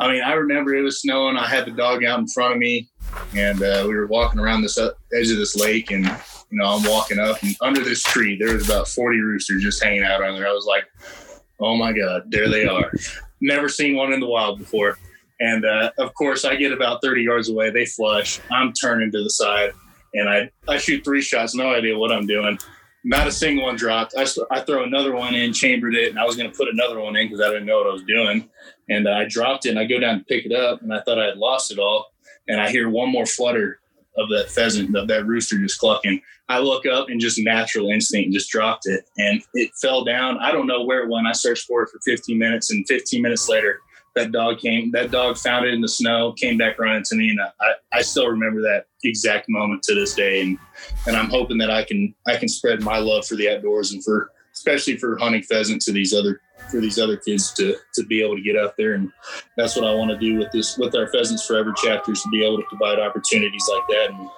[0.00, 1.36] I mean, I remember it was snowing.
[1.36, 2.88] I had the dog out in front of me
[3.34, 6.06] and uh, we were walking around this edge of this lake, and
[6.50, 9.82] you know, I'm walking up, and under this tree, there was about 40 roosters just
[9.82, 10.48] hanging out on there.
[10.48, 10.84] I was like,
[11.60, 12.92] "Oh my god, there they are!"
[13.40, 14.98] Never seen one in the wild before.
[15.40, 17.70] And uh, of course, I get about 30 yards away.
[17.70, 18.40] They flush.
[18.50, 19.72] I'm turning to the side,
[20.14, 21.54] and I I shoot three shots.
[21.54, 22.58] No idea what I'm doing.
[23.04, 24.14] Not a single one dropped.
[24.16, 26.98] I, I throw another one in, chambered it, and I was going to put another
[26.98, 28.48] one in because I didn't know what I was doing.
[28.88, 31.00] And uh, I dropped it, and I go down to pick it up, and I
[31.02, 32.10] thought I had lost it all
[32.48, 33.80] and I hear one more flutter
[34.16, 36.20] of that pheasant, of that rooster just clucking.
[36.48, 40.38] I look up and just natural instinct just dropped it and it fell down.
[40.38, 41.26] I don't know where it went.
[41.26, 43.80] I searched for it for 15 minutes and 15 minutes later,
[44.16, 47.30] that dog came, that dog found it in the snow, came back running to me.
[47.30, 50.40] And I, I still remember that exact moment to this day.
[50.40, 50.58] And,
[51.06, 54.02] and I'm hoping that I can, I can spread my love for the outdoors and
[54.02, 56.40] for, especially for hunting pheasants to these other
[56.70, 58.94] for these other kids to to be able to get out there.
[58.94, 59.12] And
[59.56, 62.44] that's what I want to do with this with our pheasants forever chapters to be
[62.44, 64.28] able to provide opportunities like that and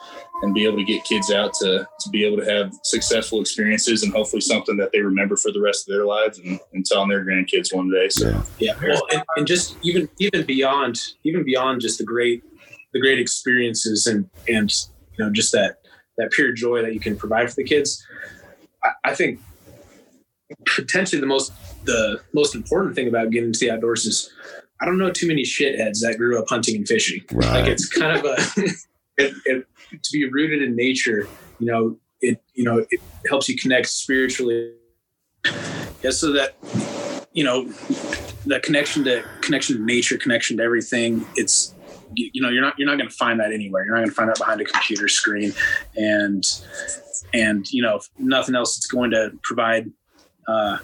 [0.42, 4.02] and be able to get kids out to to be able to have successful experiences
[4.02, 7.08] and hopefully something that they remember for the rest of their lives and, and telling
[7.08, 8.08] their grandkids one day.
[8.08, 8.88] So yeah, yeah.
[8.88, 12.42] Well, and, and just even even beyond even beyond just the great
[12.92, 14.72] the great experiences and and
[15.16, 15.78] you know just that
[16.16, 18.04] that pure joy that you can provide for the kids
[18.82, 19.40] I, I think
[20.66, 21.52] potentially the most
[21.84, 24.30] the most important thing about getting into the outdoors is
[24.80, 27.22] I don't know too many shitheads that grew up hunting and fishing.
[27.32, 27.62] Right.
[27.62, 28.36] Like it's kind of a
[29.16, 31.28] it, it, to be rooted in nature.
[31.58, 34.72] You know, it you know it helps you connect spiritually.
[36.02, 36.56] Yeah, so that
[37.32, 37.70] you know
[38.46, 41.26] that connection to connection to nature, connection to everything.
[41.36, 41.74] It's
[42.14, 43.84] you know you're not you're not going to find that anywhere.
[43.84, 45.52] You're not going to find that behind a computer screen,
[45.96, 46.44] and
[47.34, 49.90] and you know nothing else, it's going to provide.
[50.48, 50.78] Uh,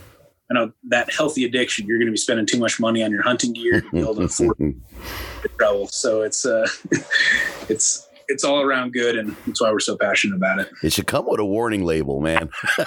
[0.51, 3.23] I know that healthy addiction, you're going to be spending too much money on your
[3.23, 4.57] hunting gear to to afford
[5.59, 5.89] trouble.
[5.89, 6.69] So it's uh,
[7.71, 10.71] it's it's all around good, and that's why we're so passionate about it.
[10.83, 12.51] It should come with a warning label, man.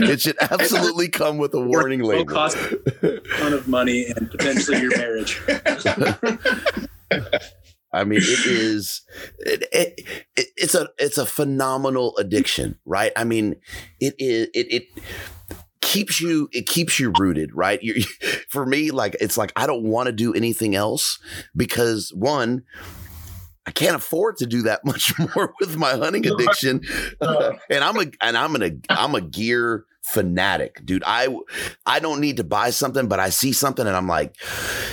[0.00, 2.34] it should absolutely come with a warning label.
[2.34, 2.56] Cost
[3.02, 5.40] a ton of money and potentially your marriage.
[7.92, 9.02] I mean, it is
[9.40, 10.00] it, it,
[10.36, 13.12] it, it's a it's a phenomenal addiction, right?
[13.16, 13.56] I mean,
[14.00, 15.04] it is it it
[15.80, 17.82] keeps you it keeps you rooted, right?
[17.82, 18.02] you
[18.48, 21.18] for me, like it's like I don't want to do anything else
[21.56, 22.64] because one.
[23.64, 26.80] I can't afford to do that much more with my hunting addiction,
[27.20, 31.04] uh, and I'm a and I'm gonna I'm a gear fanatic, dude.
[31.06, 31.34] I
[31.86, 34.36] I don't need to buy something, but I see something and I'm like,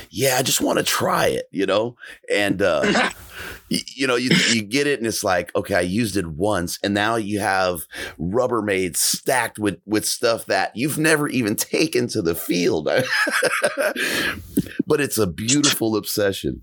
[0.10, 1.98] yeah, I just want to try it, you know?
[2.32, 3.10] And uh
[3.70, 6.80] you, you know, you you get it and it's like, okay, I used it once
[6.84, 7.82] and now you have
[8.20, 12.86] Rubbermaid stacked with with stuff that you've never even taken to the field.
[14.88, 16.62] but it's a beautiful obsession.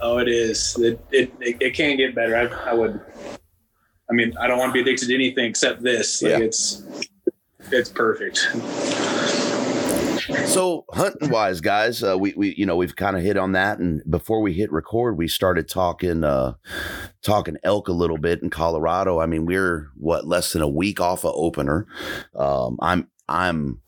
[0.00, 0.78] Oh, it is.
[0.78, 2.36] It it, it, it can't get better.
[2.36, 3.00] I, I would
[4.10, 6.22] I mean, I don't want to be addicted to anything except this.
[6.22, 6.38] Like yeah.
[6.38, 6.82] it's
[7.72, 8.48] it's perfect.
[10.46, 13.78] So hunting wise, guys, uh, we we you know we've kind of hit on that,
[13.78, 16.54] and before we hit record, we started talking uh,
[17.22, 19.20] talking elk a little bit in Colorado.
[19.20, 21.86] I mean, we're what less than a week off of opener.
[22.34, 23.80] Um, I'm I'm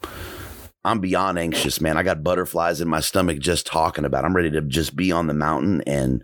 [0.85, 1.97] I'm beyond anxious, man.
[1.97, 4.25] I got butterflies in my stomach just talking about.
[4.25, 4.27] It.
[4.27, 6.23] I'm ready to just be on the mountain and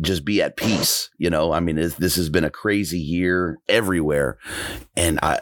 [0.00, 1.10] just be at peace.
[1.18, 4.38] You know, I mean, this has been a crazy year everywhere,
[4.96, 5.40] and I,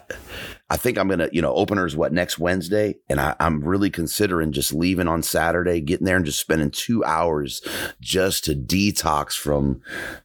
[0.70, 4.52] I think I'm gonna, you know, openers what next Wednesday, and I, I'm really considering
[4.52, 7.62] just leaving on Saturday, getting there, and just spending two hours
[8.00, 9.80] just to detox from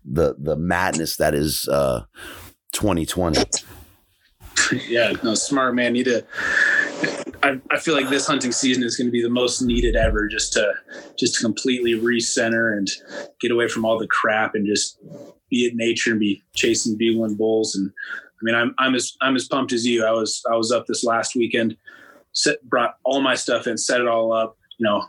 [0.06, 2.04] the the madness that is uh
[2.74, 3.44] 2020.
[4.88, 5.94] Yeah, no, smart man.
[5.94, 6.26] Need to
[7.44, 10.28] I, I feel like this hunting season is going to be the most needed ever
[10.28, 10.74] just to
[11.18, 12.90] just to completely recenter and
[13.40, 15.00] get away from all the crap and just
[15.50, 17.76] be in nature and be chasing bugling bulls.
[17.76, 20.06] And I mean I'm I'm as I'm as pumped as you.
[20.06, 21.78] I was I was up this last weekend
[22.38, 25.04] set brought all my stuff in set it all up you know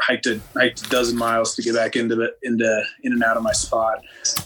[0.00, 3.36] hiked a hiked a dozen miles to get back into the into in and out
[3.36, 4.02] of my spot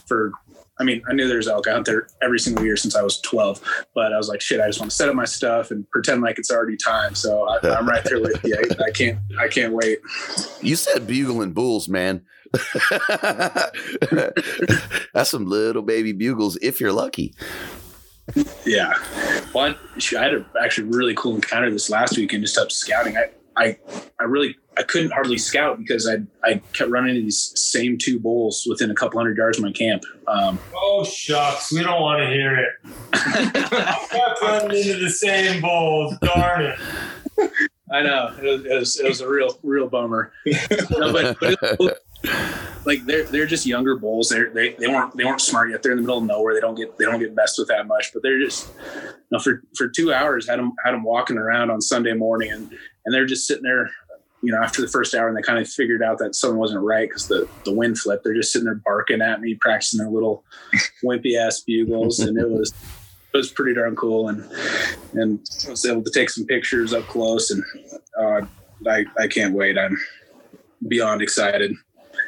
[0.07, 0.33] for
[0.81, 1.67] I mean, I knew there was elk.
[1.67, 3.61] I hunt there every single year since I was 12,
[3.95, 6.23] but I was like, shit, I just want to set up my stuff and pretend
[6.23, 7.15] like it's already time.
[7.15, 8.57] So I, am right there with you.
[8.57, 9.99] I, I, can't, I can't wait.
[10.63, 12.25] You said bugling bulls, man.
[15.13, 17.35] That's some little baby bugles if you're lucky.
[18.65, 18.95] Yeah.
[19.55, 23.17] Well, I, I had a actually really cool encounter this last weekend just up scouting.
[23.17, 23.77] I, I
[24.21, 28.19] I really I couldn't hardly scout because I I kept running into these same two
[28.19, 30.05] bulls within a couple hundred yards of my camp.
[30.27, 32.71] Um, oh shucks, we don't want to hear it.
[33.13, 36.17] I kept running into the same bulls.
[36.21, 36.79] Darn it.
[37.91, 40.33] I know it was, it was, it was a real real bummer.
[40.91, 42.03] no, but, but
[42.85, 44.29] like they're they're just younger bulls.
[44.29, 45.83] They're, they they weren't they weren't smart yet.
[45.83, 46.55] They're in the middle of nowhere.
[46.55, 48.13] They don't get they don't get messed with that much.
[48.13, 48.69] But they're just
[49.05, 52.51] you know for for two hours had them had them walking around on Sunday morning
[52.51, 52.71] and
[53.05, 53.91] and they're just sitting there.
[54.41, 56.85] You know, after the first hour, and they kind of figured out that something wasn't
[56.85, 58.23] right because the the wind flipped.
[58.23, 60.45] They're just sitting there barking at me, practicing their little
[61.05, 62.73] wimpy ass bugles, and it was
[63.35, 64.29] it was pretty darn cool.
[64.29, 64.49] And
[65.15, 67.65] and I was able to take some pictures up close, and
[68.17, 68.43] uh,
[68.87, 69.77] I I can't wait.
[69.77, 69.99] I'm
[70.87, 71.75] beyond excited.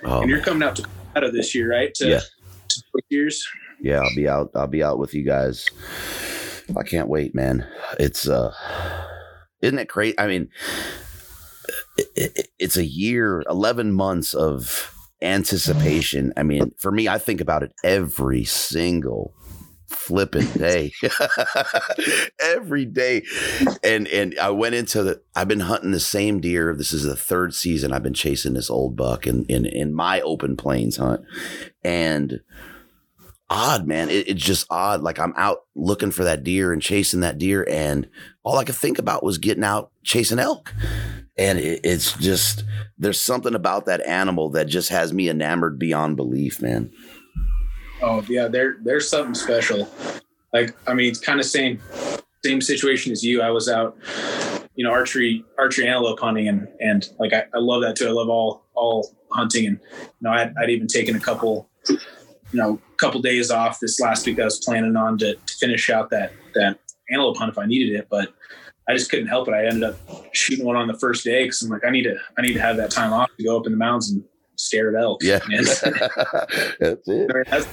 [0.03, 1.95] Oh, and you're coming out to Colorado this year, right?
[1.95, 2.21] To, yeah.
[2.68, 3.47] To years.
[3.81, 4.51] Yeah, I'll be out.
[4.55, 5.68] I'll be out with you guys.
[6.77, 7.66] I can't wait, man.
[7.99, 8.55] It's uh,
[9.63, 10.19] isn't it crazy?
[10.19, 10.49] I mean,
[11.97, 16.33] it, it, it's a year, eleven months of anticipation.
[16.37, 19.35] I mean, for me, I think about it every single
[19.91, 20.93] flipping day
[22.41, 23.25] every day
[23.83, 27.17] and and i went into the i've been hunting the same deer this is the
[27.17, 31.23] third season i've been chasing this old buck in in, in my open plains hunt
[31.83, 32.41] and
[33.51, 37.20] odd man it, it's just odd like i'm out looking for that deer and chasing
[37.20, 38.09] that deer and
[38.44, 40.72] all i could think about was getting out chasing elk
[41.36, 42.64] and it, it's just
[42.96, 46.90] there's something about that animal that just has me enamored beyond belief man
[48.03, 49.88] Oh yeah, there there's something special.
[50.53, 51.80] Like I mean, it's kind of same
[52.44, 53.42] same situation as you.
[53.42, 53.96] I was out,
[54.74, 58.09] you know, archery archery antelope hunting, and and like I, I love that too.
[58.09, 61.68] I love all all hunting, and you know, I'd, I'd even taken a couple,
[62.53, 64.40] you know, a couple days off this last week.
[64.40, 66.78] I was planning on to, to finish out that that
[67.11, 68.32] antelope hunt if I needed it, but
[68.88, 69.55] I just couldn't help it.
[69.55, 69.96] I ended up
[70.32, 72.61] shooting one on the first day because I'm like, I need to I need to
[72.61, 74.24] have that time off to go up in the mountains and
[74.57, 75.22] stare at elk.
[75.22, 75.82] Yeah, that's
[77.07, 77.46] it.
[77.48, 77.66] that's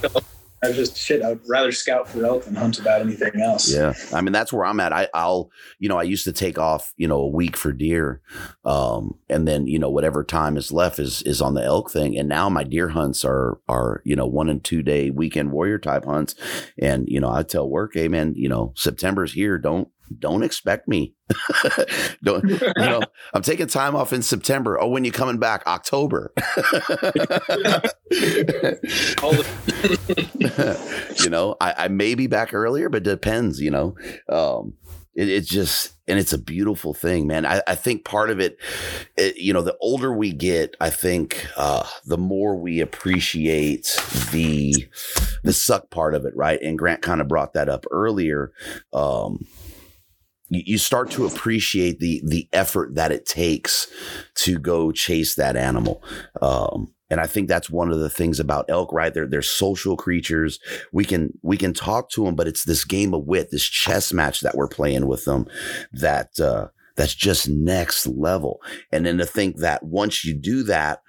[0.68, 1.24] I just shit.
[1.24, 3.72] I'd rather scout for elk than hunt about anything else.
[3.74, 4.94] Yeah, I mean that's where I'm at.
[4.94, 8.22] I, will you know, I used to take off, you know, a week for deer,
[8.66, 12.18] um, and then you know whatever time is left is is on the elk thing.
[12.18, 15.78] And now my deer hunts are are you know one and two day weekend warrior
[15.80, 16.36] type hunts.
[16.78, 19.58] And you know, I tell work, hey man, you know, September's here.
[19.58, 19.88] Don't
[20.18, 21.14] don't expect me.
[22.24, 23.02] don't you know?
[23.34, 24.80] I'm taking time off in September.
[24.80, 25.66] Oh, when you coming back?
[25.68, 26.34] October.
[31.20, 33.60] you know, I, I, may be back earlier, but depends.
[33.60, 33.96] You know,
[34.30, 34.74] um,
[35.16, 37.46] it, it's just and it's a beautiful thing, man.
[37.46, 38.58] I, I think part of it,
[39.18, 43.88] it, you know, the older we get, I think uh, the more we appreciate
[44.32, 44.88] the
[45.44, 46.62] the suck part of it, right?
[46.62, 48.54] And Grant kind of brought that up earlier.
[48.94, 49.46] Um,
[50.50, 53.88] you start to appreciate the the effort that it takes
[54.36, 56.04] to go chase that animal.
[56.42, 59.14] Um, and I think that's one of the things about elk, right?
[59.14, 60.60] They're they're social creatures.
[60.92, 64.12] We can we can talk to them, but it's this game of wit, this chess
[64.12, 65.48] match that we're playing with them
[65.94, 66.68] that uh,
[66.98, 68.60] that's just next level.
[68.92, 71.04] And then to think that once you do that,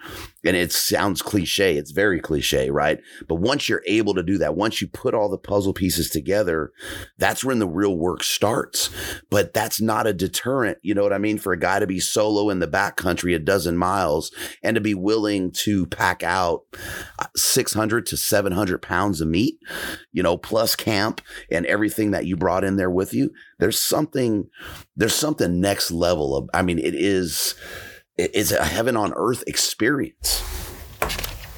[0.45, 3.01] and it sounds cliche, it's very cliche, right?
[3.27, 6.73] But once you're able to do that, once you put all the puzzle pieces together,
[7.19, 8.91] that's when the real work starts.
[9.31, 11.39] But that's not a deterrent, you know what I mean?
[11.39, 14.31] For a guy to be solo in the backcountry a dozen miles
[14.63, 16.63] and to be willing to pack out
[17.19, 19.59] uh, 600 to 700 pounds of meat,
[20.13, 21.21] you know, plus camp
[21.51, 24.49] and everything that you brought in there with you, there's something,
[24.97, 27.55] there's something next level of, I mean, it is,
[28.17, 30.43] it's a heaven on earth experience.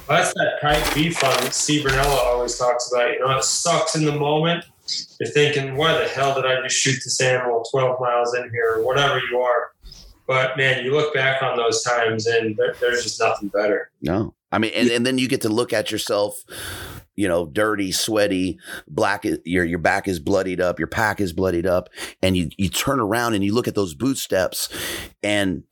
[0.07, 3.11] Well, that's that kite beef fun Steve Rinella always talks about.
[3.11, 4.65] You know, it sucks in the moment.
[5.19, 8.75] You're thinking, why the hell did I just shoot this animal 12 miles in here
[8.75, 9.71] or whatever you are?
[10.27, 13.91] But man, you look back on those times and there, there's just nothing better.
[14.01, 14.33] No.
[14.51, 16.41] I mean, and, and then you get to look at yourself,
[17.15, 19.25] you know, dirty, sweaty, black.
[19.45, 21.89] Your your back is bloodied up, your pack is bloodied up,
[22.21, 24.69] and you you turn around and you look at those boot steps,
[25.23, 25.63] and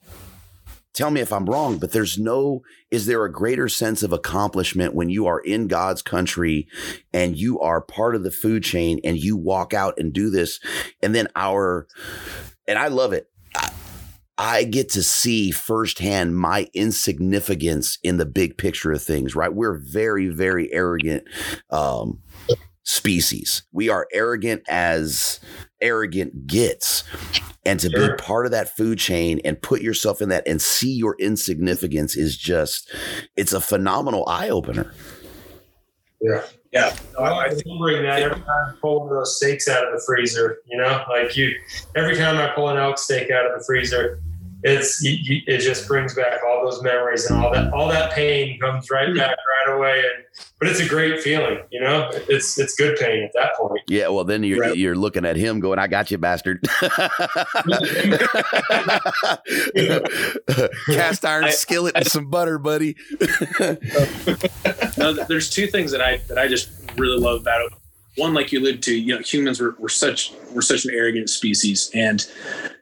[1.00, 2.62] tell me if I'm wrong, but there's no,
[2.92, 6.68] is there a greater sense of accomplishment when you are in God's country
[7.14, 10.60] and you are part of the food chain and you walk out and do this?
[11.02, 11.88] And then our,
[12.68, 13.30] and I love it.
[14.40, 19.54] I, get to see firsthand my insignificance in the big picture of things, right?
[19.54, 21.26] We're very, very arrogant
[21.70, 22.20] um,
[22.84, 23.64] species.
[23.74, 25.42] We are arrogant as
[25.82, 27.04] arrogant gets.
[27.66, 28.16] And to sure.
[28.16, 32.16] be part of that food chain and put yourself in that and see your insignificance
[32.16, 32.94] is just,
[33.36, 34.94] it's a phenomenal eye opener.
[36.22, 36.44] Yeah.
[36.72, 36.96] Yeah.
[37.18, 39.92] No, I, I remembering that every time I pull one of those steaks out of
[39.92, 41.52] the freezer, you know, like you,
[41.96, 44.22] every time I pull an elk steak out of the freezer,
[44.64, 48.60] it's you, it just brings back all those memories and all that all that pain
[48.60, 49.18] comes right hmm.
[49.18, 49.38] back
[49.68, 50.00] right away.
[50.00, 50.26] And
[50.60, 52.10] but it's a great feeling you know?
[52.28, 53.82] It's it's good pain at that point.
[53.88, 54.76] Yeah well then you're right.
[54.76, 56.62] you're looking at him going i got you bastard.
[60.88, 62.96] Cast iron I, skillet I, and some butter buddy.
[64.98, 67.79] No, there's two things that i that i just really love about it
[68.20, 71.30] one like you alluded to you know humans were, were such we're such an arrogant
[71.30, 72.28] species and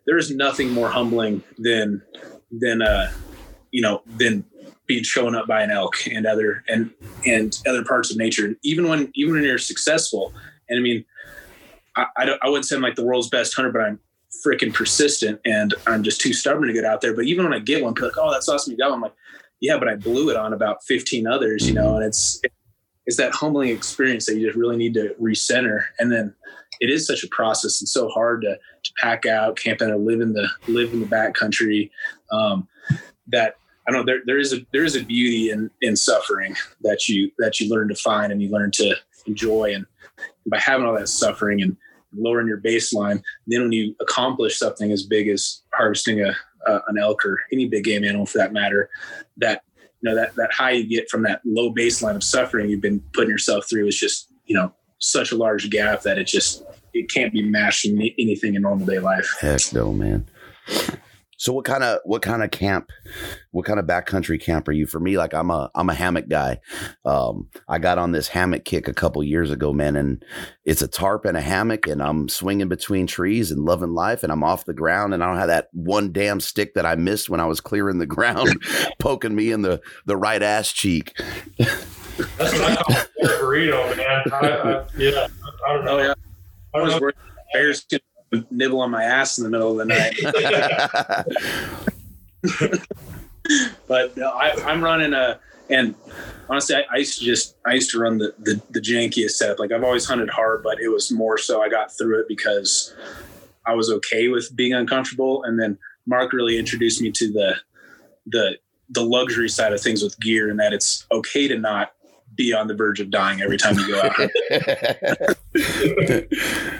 [0.05, 2.01] there is nothing more humbling than
[2.51, 3.11] than uh
[3.71, 4.43] you know than
[4.87, 6.91] being shown up by an elk and other and
[7.25, 8.55] and other parts of nature.
[8.63, 10.33] Even when even when you're successful
[10.69, 11.05] and i mean
[11.95, 13.99] i i, don't, I wouldn't say i'm like the world's best hunter but i'm
[14.45, 17.13] freaking persistent and i'm just too stubborn to get out there.
[17.13, 18.97] But even when i get one like oh that's awesome you got one.
[18.97, 19.13] I'm like
[19.59, 22.41] yeah but i blew it on about 15 others you know and it's
[23.07, 26.35] it's that humbling experience that you just really need to recenter and then
[26.79, 30.21] it is such a process and so hard to, to pack out, camp out, live
[30.21, 31.91] in the live in the back country.
[32.31, 32.67] Um,
[33.27, 33.55] that
[33.87, 37.07] I don't know there there is a there is a beauty in in suffering that
[37.07, 38.95] you that you learn to find and you learn to
[39.25, 39.85] enjoy and
[40.47, 41.75] by having all that suffering and
[42.15, 46.35] lowering your baseline, then when you accomplish something as big as harvesting a,
[46.65, 48.89] a an elk or any big game animal for that matter,
[49.37, 49.63] that
[50.01, 53.03] you know that that high you get from that low baseline of suffering you've been
[53.13, 57.09] putting yourself through is just you know such a large gap that it just it
[57.09, 59.29] can't be matched in anything in normal day life.
[59.39, 60.25] Heck no, man.
[61.37, 62.91] So what kind of what kind of camp,
[63.51, 64.87] what kind of backcountry camp are you?
[64.87, 66.59] For me, like I'm a I'm a hammock guy.
[67.05, 70.25] Um, I got on this hammock kick a couple years ago, man, and
[70.65, 74.31] it's a tarp and a hammock, and I'm swinging between trees and loving life, and
[74.31, 77.29] I'm off the ground, and I don't have that one damn stick that I missed
[77.29, 78.61] when I was clearing the ground,
[78.99, 81.13] poking me in the the right ass cheek.
[81.57, 84.23] That's what I call a burrito, man.
[84.31, 85.27] I, I, yeah,
[85.67, 85.99] I don't know.
[85.99, 86.13] Oh, yeah.
[86.73, 87.15] I was worried
[87.53, 88.01] bears could
[88.49, 90.19] nibble on my ass in the middle of the night.
[93.87, 95.95] but no, I, am running a, and
[96.49, 99.59] honestly, I, I, used to just, I used to run the, the, the jankiest setup.
[99.59, 102.95] Like I've always hunted hard, but it was more so I got through it because
[103.65, 105.43] I was okay with being uncomfortable.
[105.43, 107.55] And then Mark really introduced me to the,
[108.25, 108.57] the,
[108.89, 111.91] the luxury side of things with gear and that it's okay to not
[112.35, 114.15] be on the verge of dying every time you go out.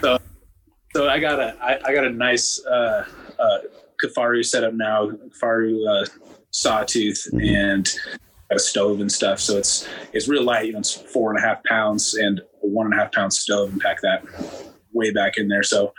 [0.00, 0.18] so,
[0.98, 3.04] so I got a I, I got a nice uh,
[3.38, 3.58] uh,
[4.02, 6.06] Kifaru setup now, Kifaru uh,
[6.50, 7.54] sawtooth Mhm.
[7.54, 7.94] and
[8.50, 9.38] a stove and stuff.
[9.38, 10.66] So it's it's real light.
[10.66, 13.32] You know, it's four and a half pounds and a one and a half pound
[13.32, 14.24] stove, and pack that
[14.92, 15.62] way back in there.
[15.62, 15.94] So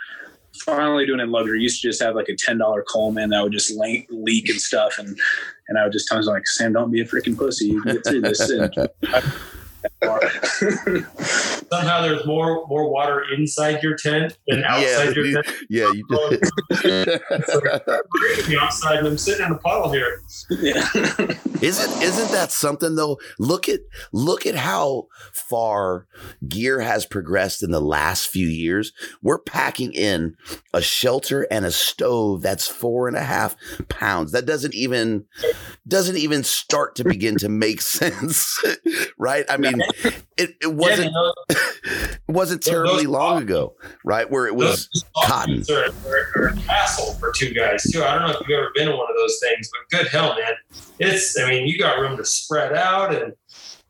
[0.66, 1.62] finally doing it in luxury.
[1.62, 4.60] Used to just have like a ten dollar Coleman that would just leak, leak and
[4.60, 5.18] stuff, and
[5.70, 7.68] and I would just tell him like, Sam, don't be a freaking pussy.
[7.68, 8.50] You can get through this.
[8.50, 8.76] And
[11.70, 15.56] Somehow there's more more water inside your tent than outside yeah, your tent.
[15.70, 16.42] yeah, you did.
[16.70, 20.22] The outside, and I'm sitting in a puddle here.
[20.50, 20.88] yeah.
[21.62, 23.20] Isn't isn't that something though?
[23.40, 23.82] Look at
[24.14, 26.08] look at how far
[26.48, 28.94] gear has progressed in the last few years.
[29.22, 30.36] We're packing in
[30.74, 33.58] a shelter and a stove that's four and a half
[33.90, 34.32] pounds.
[34.32, 35.26] That doesn't even
[35.88, 38.64] doesn't even start to begin to make sense,
[39.18, 39.46] right?
[39.50, 39.82] I mean,
[40.38, 44.30] it, it wasn't yeah, it wasn't terribly those long ago, right?
[44.30, 45.64] Where it was those cotton.
[45.70, 48.04] Are, are, are a hassle for two guys too.
[48.04, 50.36] I don't know if you've ever been in one of those things, but good hell,
[50.38, 50.54] man!
[51.00, 53.34] It's I mean, you got room to spread out, and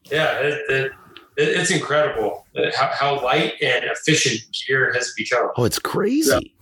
[0.05, 0.91] yeah, it, it,
[1.37, 5.49] it, it's incredible uh, how, how light and efficient gear has become.
[5.57, 6.55] Oh, it's crazy.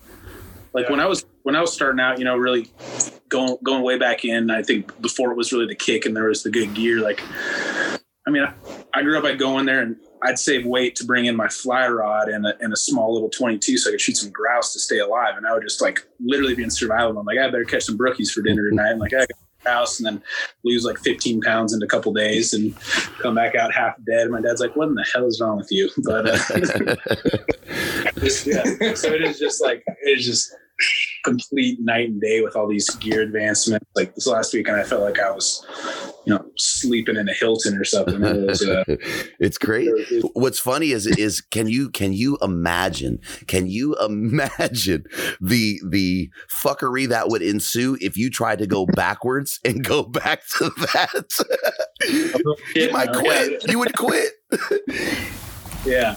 [0.74, 2.70] like when I was when I was starting out, you know, really
[3.30, 4.50] going going way back in.
[4.50, 7.00] I think before it was really the kick and there was the good gear.
[7.02, 7.22] Like,
[8.28, 8.54] I mean, I,
[8.94, 11.88] I grew up by going there and I'd save weight to bring in my fly
[11.88, 14.80] rod and a, and a small little 22 so I could shoot some grouse to
[14.80, 15.38] stay alive.
[15.38, 17.18] And I would just like literally be in survival.
[17.18, 18.92] I'm like, I better catch some brookies for dinner tonight.
[18.92, 19.28] I'm like, I got
[19.66, 20.24] house and then
[20.64, 22.76] lose like 15 pounds in a couple days and
[23.20, 24.30] come back out half dead.
[24.30, 25.90] My dad's like, what in the hell is wrong with you?
[26.04, 26.38] But uh,
[28.20, 28.94] Just- yeah.
[28.94, 30.54] So it is just like it is just
[31.24, 33.86] complete night and day with all these gear advancements.
[33.96, 35.66] Like this last weekend, I felt like I was,
[36.26, 38.24] you know, sleeping in a Hilton or something.
[38.24, 38.84] It was, uh,
[39.40, 39.88] it's great.
[39.90, 45.04] it- What's funny is is can you can you imagine can you imagine
[45.42, 46.30] the the
[46.64, 51.46] fuckery that would ensue if you tried to go backwards and go back to that?
[52.76, 53.68] you might quit.
[53.68, 54.32] You would quit.
[55.86, 56.16] Yeah.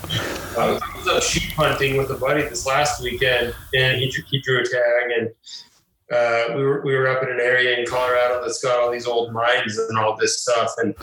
[0.59, 4.11] I was, I was out sheep hunting with a buddy this last weekend, and he,
[4.11, 5.31] drew- he drew a tag, and
[6.13, 9.07] uh, we were we were up in an area in Colorado that's got all these
[9.07, 10.95] old mines and all this stuff, and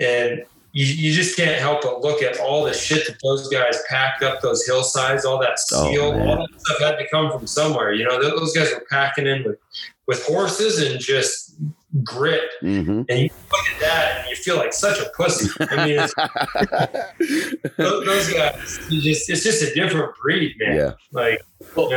[0.00, 3.82] and you, you just can't help but look at all the shit that those guys
[3.88, 6.28] packed up those hillsides, all that Oh, steel, man.
[6.28, 7.92] all that stuff had to come from somewhere.
[7.92, 9.58] You know, those guys were packing in with
[10.06, 11.54] with horses and just
[12.02, 12.48] grit.
[12.60, 15.48] hmm And you look at that and you feel like such a pussy.
[15.70, 16.14] I mean, it's,
[17.76, 20.76] those, those guys, just it's just a different breed, man.
[20.76, 20.92] yeah.
[21.12, 21.40] Like
[21.76, 21.90] Well,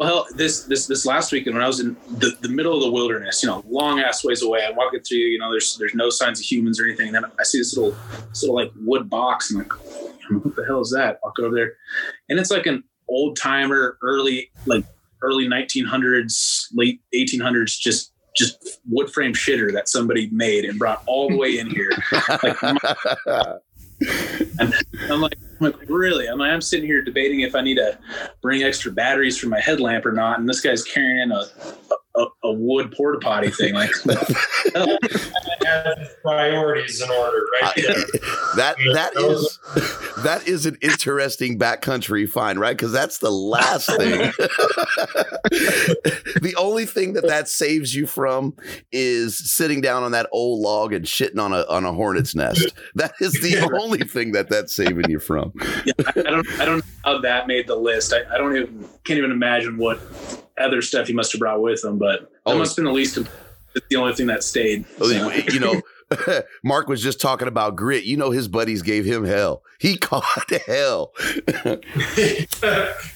[0.00, 2.90] hell, this this this last weekend when I was in the, the middle of the
[2.90, 6.10] wilderness, you know, long ass ways away, I'm walking through, you know, there's there's no
[6.10, 7.06] signs of humans or anything.
[7.08, 7.96] And then I see this little
[8.30, 9.50] this little like wood box.
[9.50, 9.72] and like,
[10.30, 11.18] what the hell is that?
[11.22, 11.74] Walk over there,
[12.28, 14.84] and it's like an old timer, early like
[15.22, 21.28] early 1900s, late 1800s, just just wood frame shitter that somebody made and brought all
[21.28, 21.90] the way in here.
[22.42, 22.62] Like,
[24.58, 24.74] And
[25.10, 26.26] I'm like, I'm like, really?
[26.26, 27.98] I'm like, I'm sitting here debating if I need to
[28.40, 30.40] bring extra batteries for my headlamp or not.
[30.40, 31.46] And this guy's carrying a
[31.90, 31.94] a,
[32.44, 33.74] a wood porta potty thing.
[33.74, 33.90] Like,
[35.64, 37.74] have priorities in order, right?
[37.76, 37.94] there.
[38.56, 39.58] that that is
[40.22, 42.76] that is an interesting backcountry find, right?
[42.76, 44.32] Because that's the last thing.
[46.42, 48.54] the only thing that that saves you from
[48.90, 52.74] is sitting down on that old log and shitting on a on a hornet's nest.
[52.94, 53.80] That is the Yeah, right.
[53.82, 55.52] only thing that that's saving you from.
[55.84, 58.12] yeah, I, I don't, I don't know how that made the list.
[58.12, 60.00] I, I don't even, can't even imagine what
[60.58, 61.98] other stuff he must have brought with him.
[61.98, 62.58] But that Oh.
[62.58, 63.18] must have been the least.
[63.74, 64.84] It's the only thing that stayed.
[65.00, 65.80] Oh, so, You know.
[66.62, 68.04] Mark was just talking about grit.
[68.04, 69.62] You know his buddies gave him hell.
[69.80, 70.26] He caught
[70.66, 71.12] hell.
[71.64, 71.78] you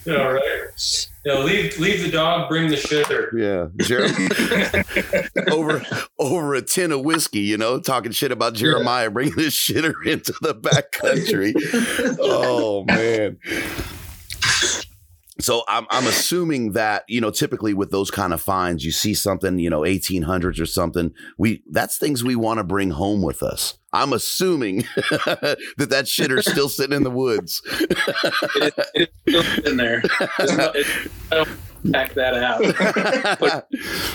[0.07, 1.07] know, right?
[1.23, 3.29] You know, leave leave the dog, bring the shitter.
[3.37, 5.85] Yeah, Jer- over
[6.17, 10.33] over a tin of whiskey, you know, talking shit about Jeremiah bringing this shitter into
[10.41, 11.53] the back country.
[12.19, 13.37] oh man.
[15.39, 19.13] So I'm I'm assuming that you know typically with those kind of finds you see
[19.13, 23.43] something you know 1800s or something we that's things we want to bring home with
[23.43, 23.75] us.
[23.93, 27.61] I'm assuming that that shitter's still sitting in the woods.
[27.65, 30.01] it, is- it is still in there.
[30.39, 30.87] It's not- it-
[31.31, 31.49] I don't
[31.93, 33.65] pack that out.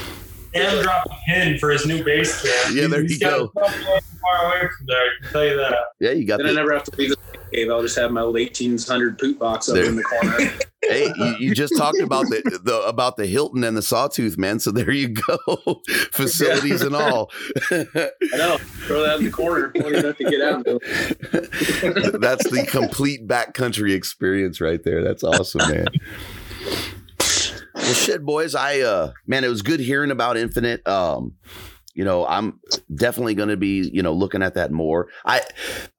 [0.55, 2.75] And drop a pin for his new base camp.
[2.75, 3.51] Yeah, there He's you go.
[3.57, 4.97] a couple of far away from there.
[4.97, 5.79] I can tell you that.
[6.01, 7.17] yeah, you got then I the, never have to leave the
[7.53, 7.71] cave.
[7.71, 9.87] I'll just have my old 1800 poop box up There.
[9.87, 10.37] in the corner.
[10.83, 14.61] hey, you, you just talked about the, the about the Hilton and the Sawtooth, man.
[14.61, 15.39] So there you go,
[16.13, 17.31] facilities and all.
[17.71, 17.87] I
[18.35, 18.59] know.
[18.87, 19.73] Throw that in the corner.
[19.77, 20.65] Long enough to get out.
[22.21, 25.03] That's the complete backcountry experience right there.
[25.03, 25.87] That's awesome, man.
[27.93, 28.55] Well, shit, boys.
[28.55, 30.87] I uh, man, it was good hearing about Infinite.
[30.89, 31.35] Um,
[31.95, 32.59] you know, I'm
[32.95, 35.09] definitely going to be, you know, looking at that more.
[35.27, 35.43] I,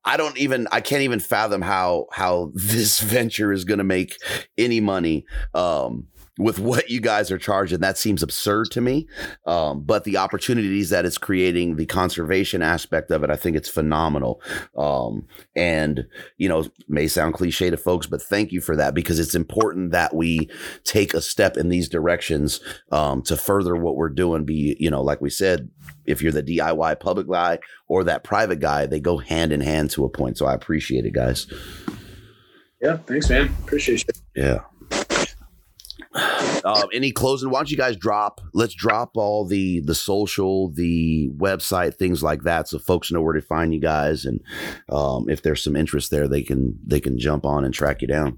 [0.03, 4.17] I don't even, I can't even fathom how how this venture is going to make
[4.57, 5.25] any money.
[5.53, 6.07] Um,
[6.39, 7.79] with what you guys are charging.
[7.79, 9.07] That seems absurd to me.
[9.45, 13.69] Um, but the opportunities that it's creating, the conservation aspect of it, I think it's
[13.69, 14.41] phenomenal.
[14.75, 16.05] Um, and,
[16.37, 19.91] you know, may sound cliche to folks, but thank you for that because it's important
[19.91, 20.49] that we
[20.83, 22.61] take a step in these directions
[22.91, 24.43] um, to further what we're doing.
[24.43, 25.69] Be, you know, like we said,
[26.05, 29.91] if you're the DIY public guy or that private guy, they go hand in hand
[29.91, 30.37] to a point.
[30.37, 31.45] So I appreciate it, guys.
[32.81, 33.53] Yeah, thanks, man.
[33.63, 34.21] Appreciate it.
[34.35, 34.59] Yeah.
[36.65, 37.49] Um, any closing?
[37.49, 38.39] Why don't you guys drop?
[38.53, 43.33] Let's drop all the the social, the website, things like that, so folks know where
[43.33, 44.41] to find you guys, and
[44.89, 48.07] um, if there's some interest there, they can they can jump on and track you
[48.07, 48.37] down.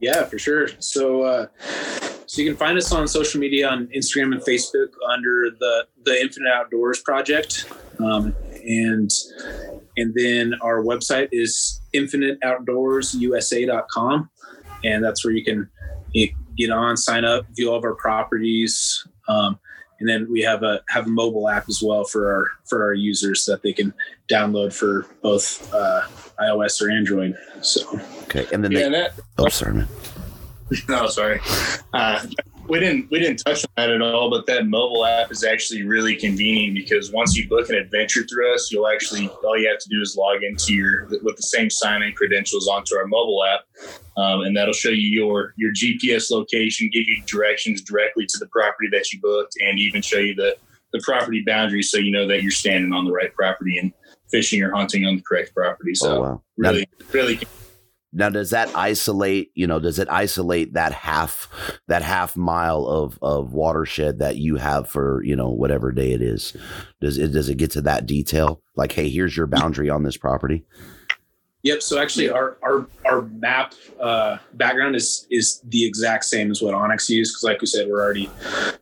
[0.00, 0.68] Yeah, for sure.
[0.78, 1.48] So, uh,
[2.24, 6.18] so you can find us on social media on Instagram and Facebook under the the
[6.20, 8.34] Infinite Outdoors Project, um,
[8.64, 9.10] and
[9.96, 14.30] and then our website is infiniteoutdoorsusa.com,
[14.84, 15.68] and that's where you can
[16.56, 19.58] get on, sign up, view all of our properties, um,
[20.00, 22.94] and then we have a have a mobile app as well for our for our
[22.94, 23.92] users that they can
[24.30, 26.02] download for both uh,
[26.40, 27.36] iOS or Android.
[27.60, 27.82] So
[28.22, 29.88] okay, and then yeah, they, that, oh sorry man.
[30.88, 31.40] No, sorry.
[31.92, 32.24] Uh,
[32.70, 35.82] we didn't we didn't touch on that at all, but that mobile app is actually
[35.82, 39.80] really convenient because once you book an adventure through us, you'll actually all you have
[39.80, 43.44] to do is log into your with the same sign in credentials onto our mobile
[43.44, 43.60] app,
[44.16, 48.46] um, and that'll show you your your GPS location, give you directions directly to the
[48.46, 50.56] property that you booked, and even show you the
[50.92, 53.92] the property boundaries so you know that you're standing on the right property and
[54.30, 55.94] fishing or hunting on the correct property.
[55.94, 56.42] So Oh, wow.
[56.56, 57.40] really, really
[58.12, 59.52] Now, does that isolate?
[59.54, 61.48] You know, does it isolate that half
[61.86, 66.22] that half mile of of watershed that you have for you know whatever day it
[66.22, 66.56] is?
[67.00, 68.62] Does it does it get to that detail?
[68.74, 70.64] Like, hey, here's your boundary on this property.
[71.62, 71.82] Yep.
[71.82, 76.74] So actually, our our our map uh, background is is the exact same as what
[76.74, 78.30] onX used because, like we said, we're already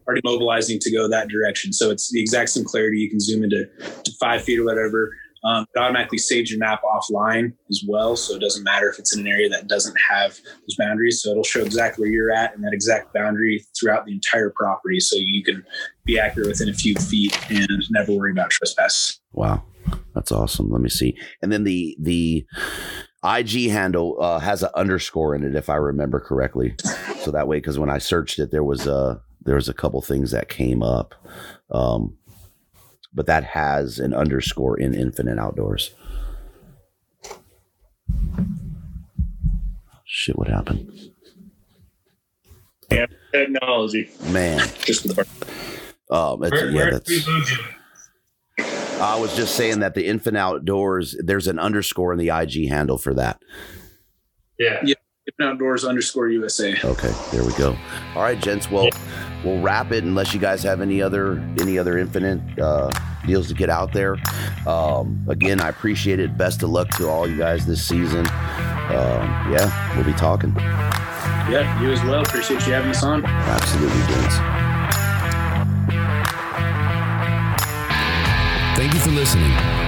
[0.06, 1.72] already mobilizing to go that direction.
[1.72, 2.98] So it's the exact same clarity.
[2.98, 3.66] You can zoom into
[4.04, 5.12] to five feet or whatever.
[5.44, 9.14] Um, it automatically saves your map offline as well, so it doesn't matter if it's
[9.14, 11.22] in an area that doesn't have those boundaries.
[11.22, 15.00] So it'll show exactly where you're at and that exact boundary throughout the entire property,
[15.00, 15.64] so you can
[16.04, 19.20] be accurate within a few feet and never worry about trespass.
[19.32, 19.64] Wow,
[20.14, 20.70] that's awesome.
[20.70, 21.16] Let me see.
[21.42, 22.46] And then the the
[23.24, 26.74] IG handle uh, has an underscore in it, if I remember correctly.
[27.20, 30.02] So that way, because when I searched it, there was a there was a couple
[30.02, 31.14] things that came up.
[31.70, 32.17] Um,
[33.12, 35.90] but that has an underscore in Infinite Outdoors.
[40.04, 40.90] Shit, what happened?
[42.90, 44.10] yeah, technology.
[44.30, 45.26] Man, Just the
[46.10, 47.06] um, it's, Where, yeah, that's.
[47.06, 47.58] did we lose you?
[49.00, 52.98] I was just saying that the Infinite Outdoors, there's an underscore in the IG handle
[52.98, 53.40] for that.
[54.58, 54.80] Yeah.
[54.82, 54.94] Yeah.
[55.26, 56.74] Infinite Outdoors underscore USA.
[56.82, 57.76] Okay, there we go.
[58.14, 58.70] All right, gents.
[58.70, 58.88] Well,
[59.44, 62.90] we'll wrap it unless you guys have any other any other infinite uh,
[63.26, 64.16] deals to get out there.
[64.66, 66.36] Um, again, I appreciate it.
[66.36, 68.26] Best of luck to all you guys this season.
[68.26, 70.54] Um, yeah, we'll be talking.
[70.56, 72.22] Yeah, you as well.
[72.22, 73.24] Appreciate you having us on.
[73.24, 74.36] Absolutely, gents.
[78.76, 79.87] Thank you for listening.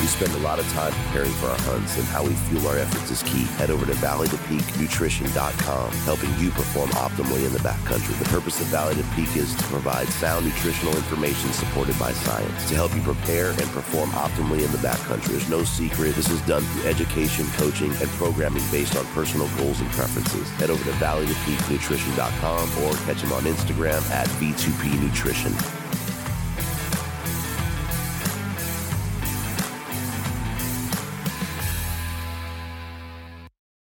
[0.00, 2.78] We spend a lot of time preparing for our hunts, and how we fuel our
[2.78, 3.44] efforts is key.
[3.58, 8.16] Head over to valleytopeaknutrition.com, helping you perform optimally in the backcountry.
[8.18, 12.68] The purpose of Valley to Peak is to provide sound nutritional information supported by science
[12.68, 15.32] to help you prepare and perform optimally in the backcountry.
[15.32, 16.14] There's no secret.
[16.14, 20.48] This is done through education, coaching, and programming based on personal goals and preferences.
[20.52, 25.52] Head over to valleytopeaknutrition.com or catch them on Instagram at V2P Nutrition.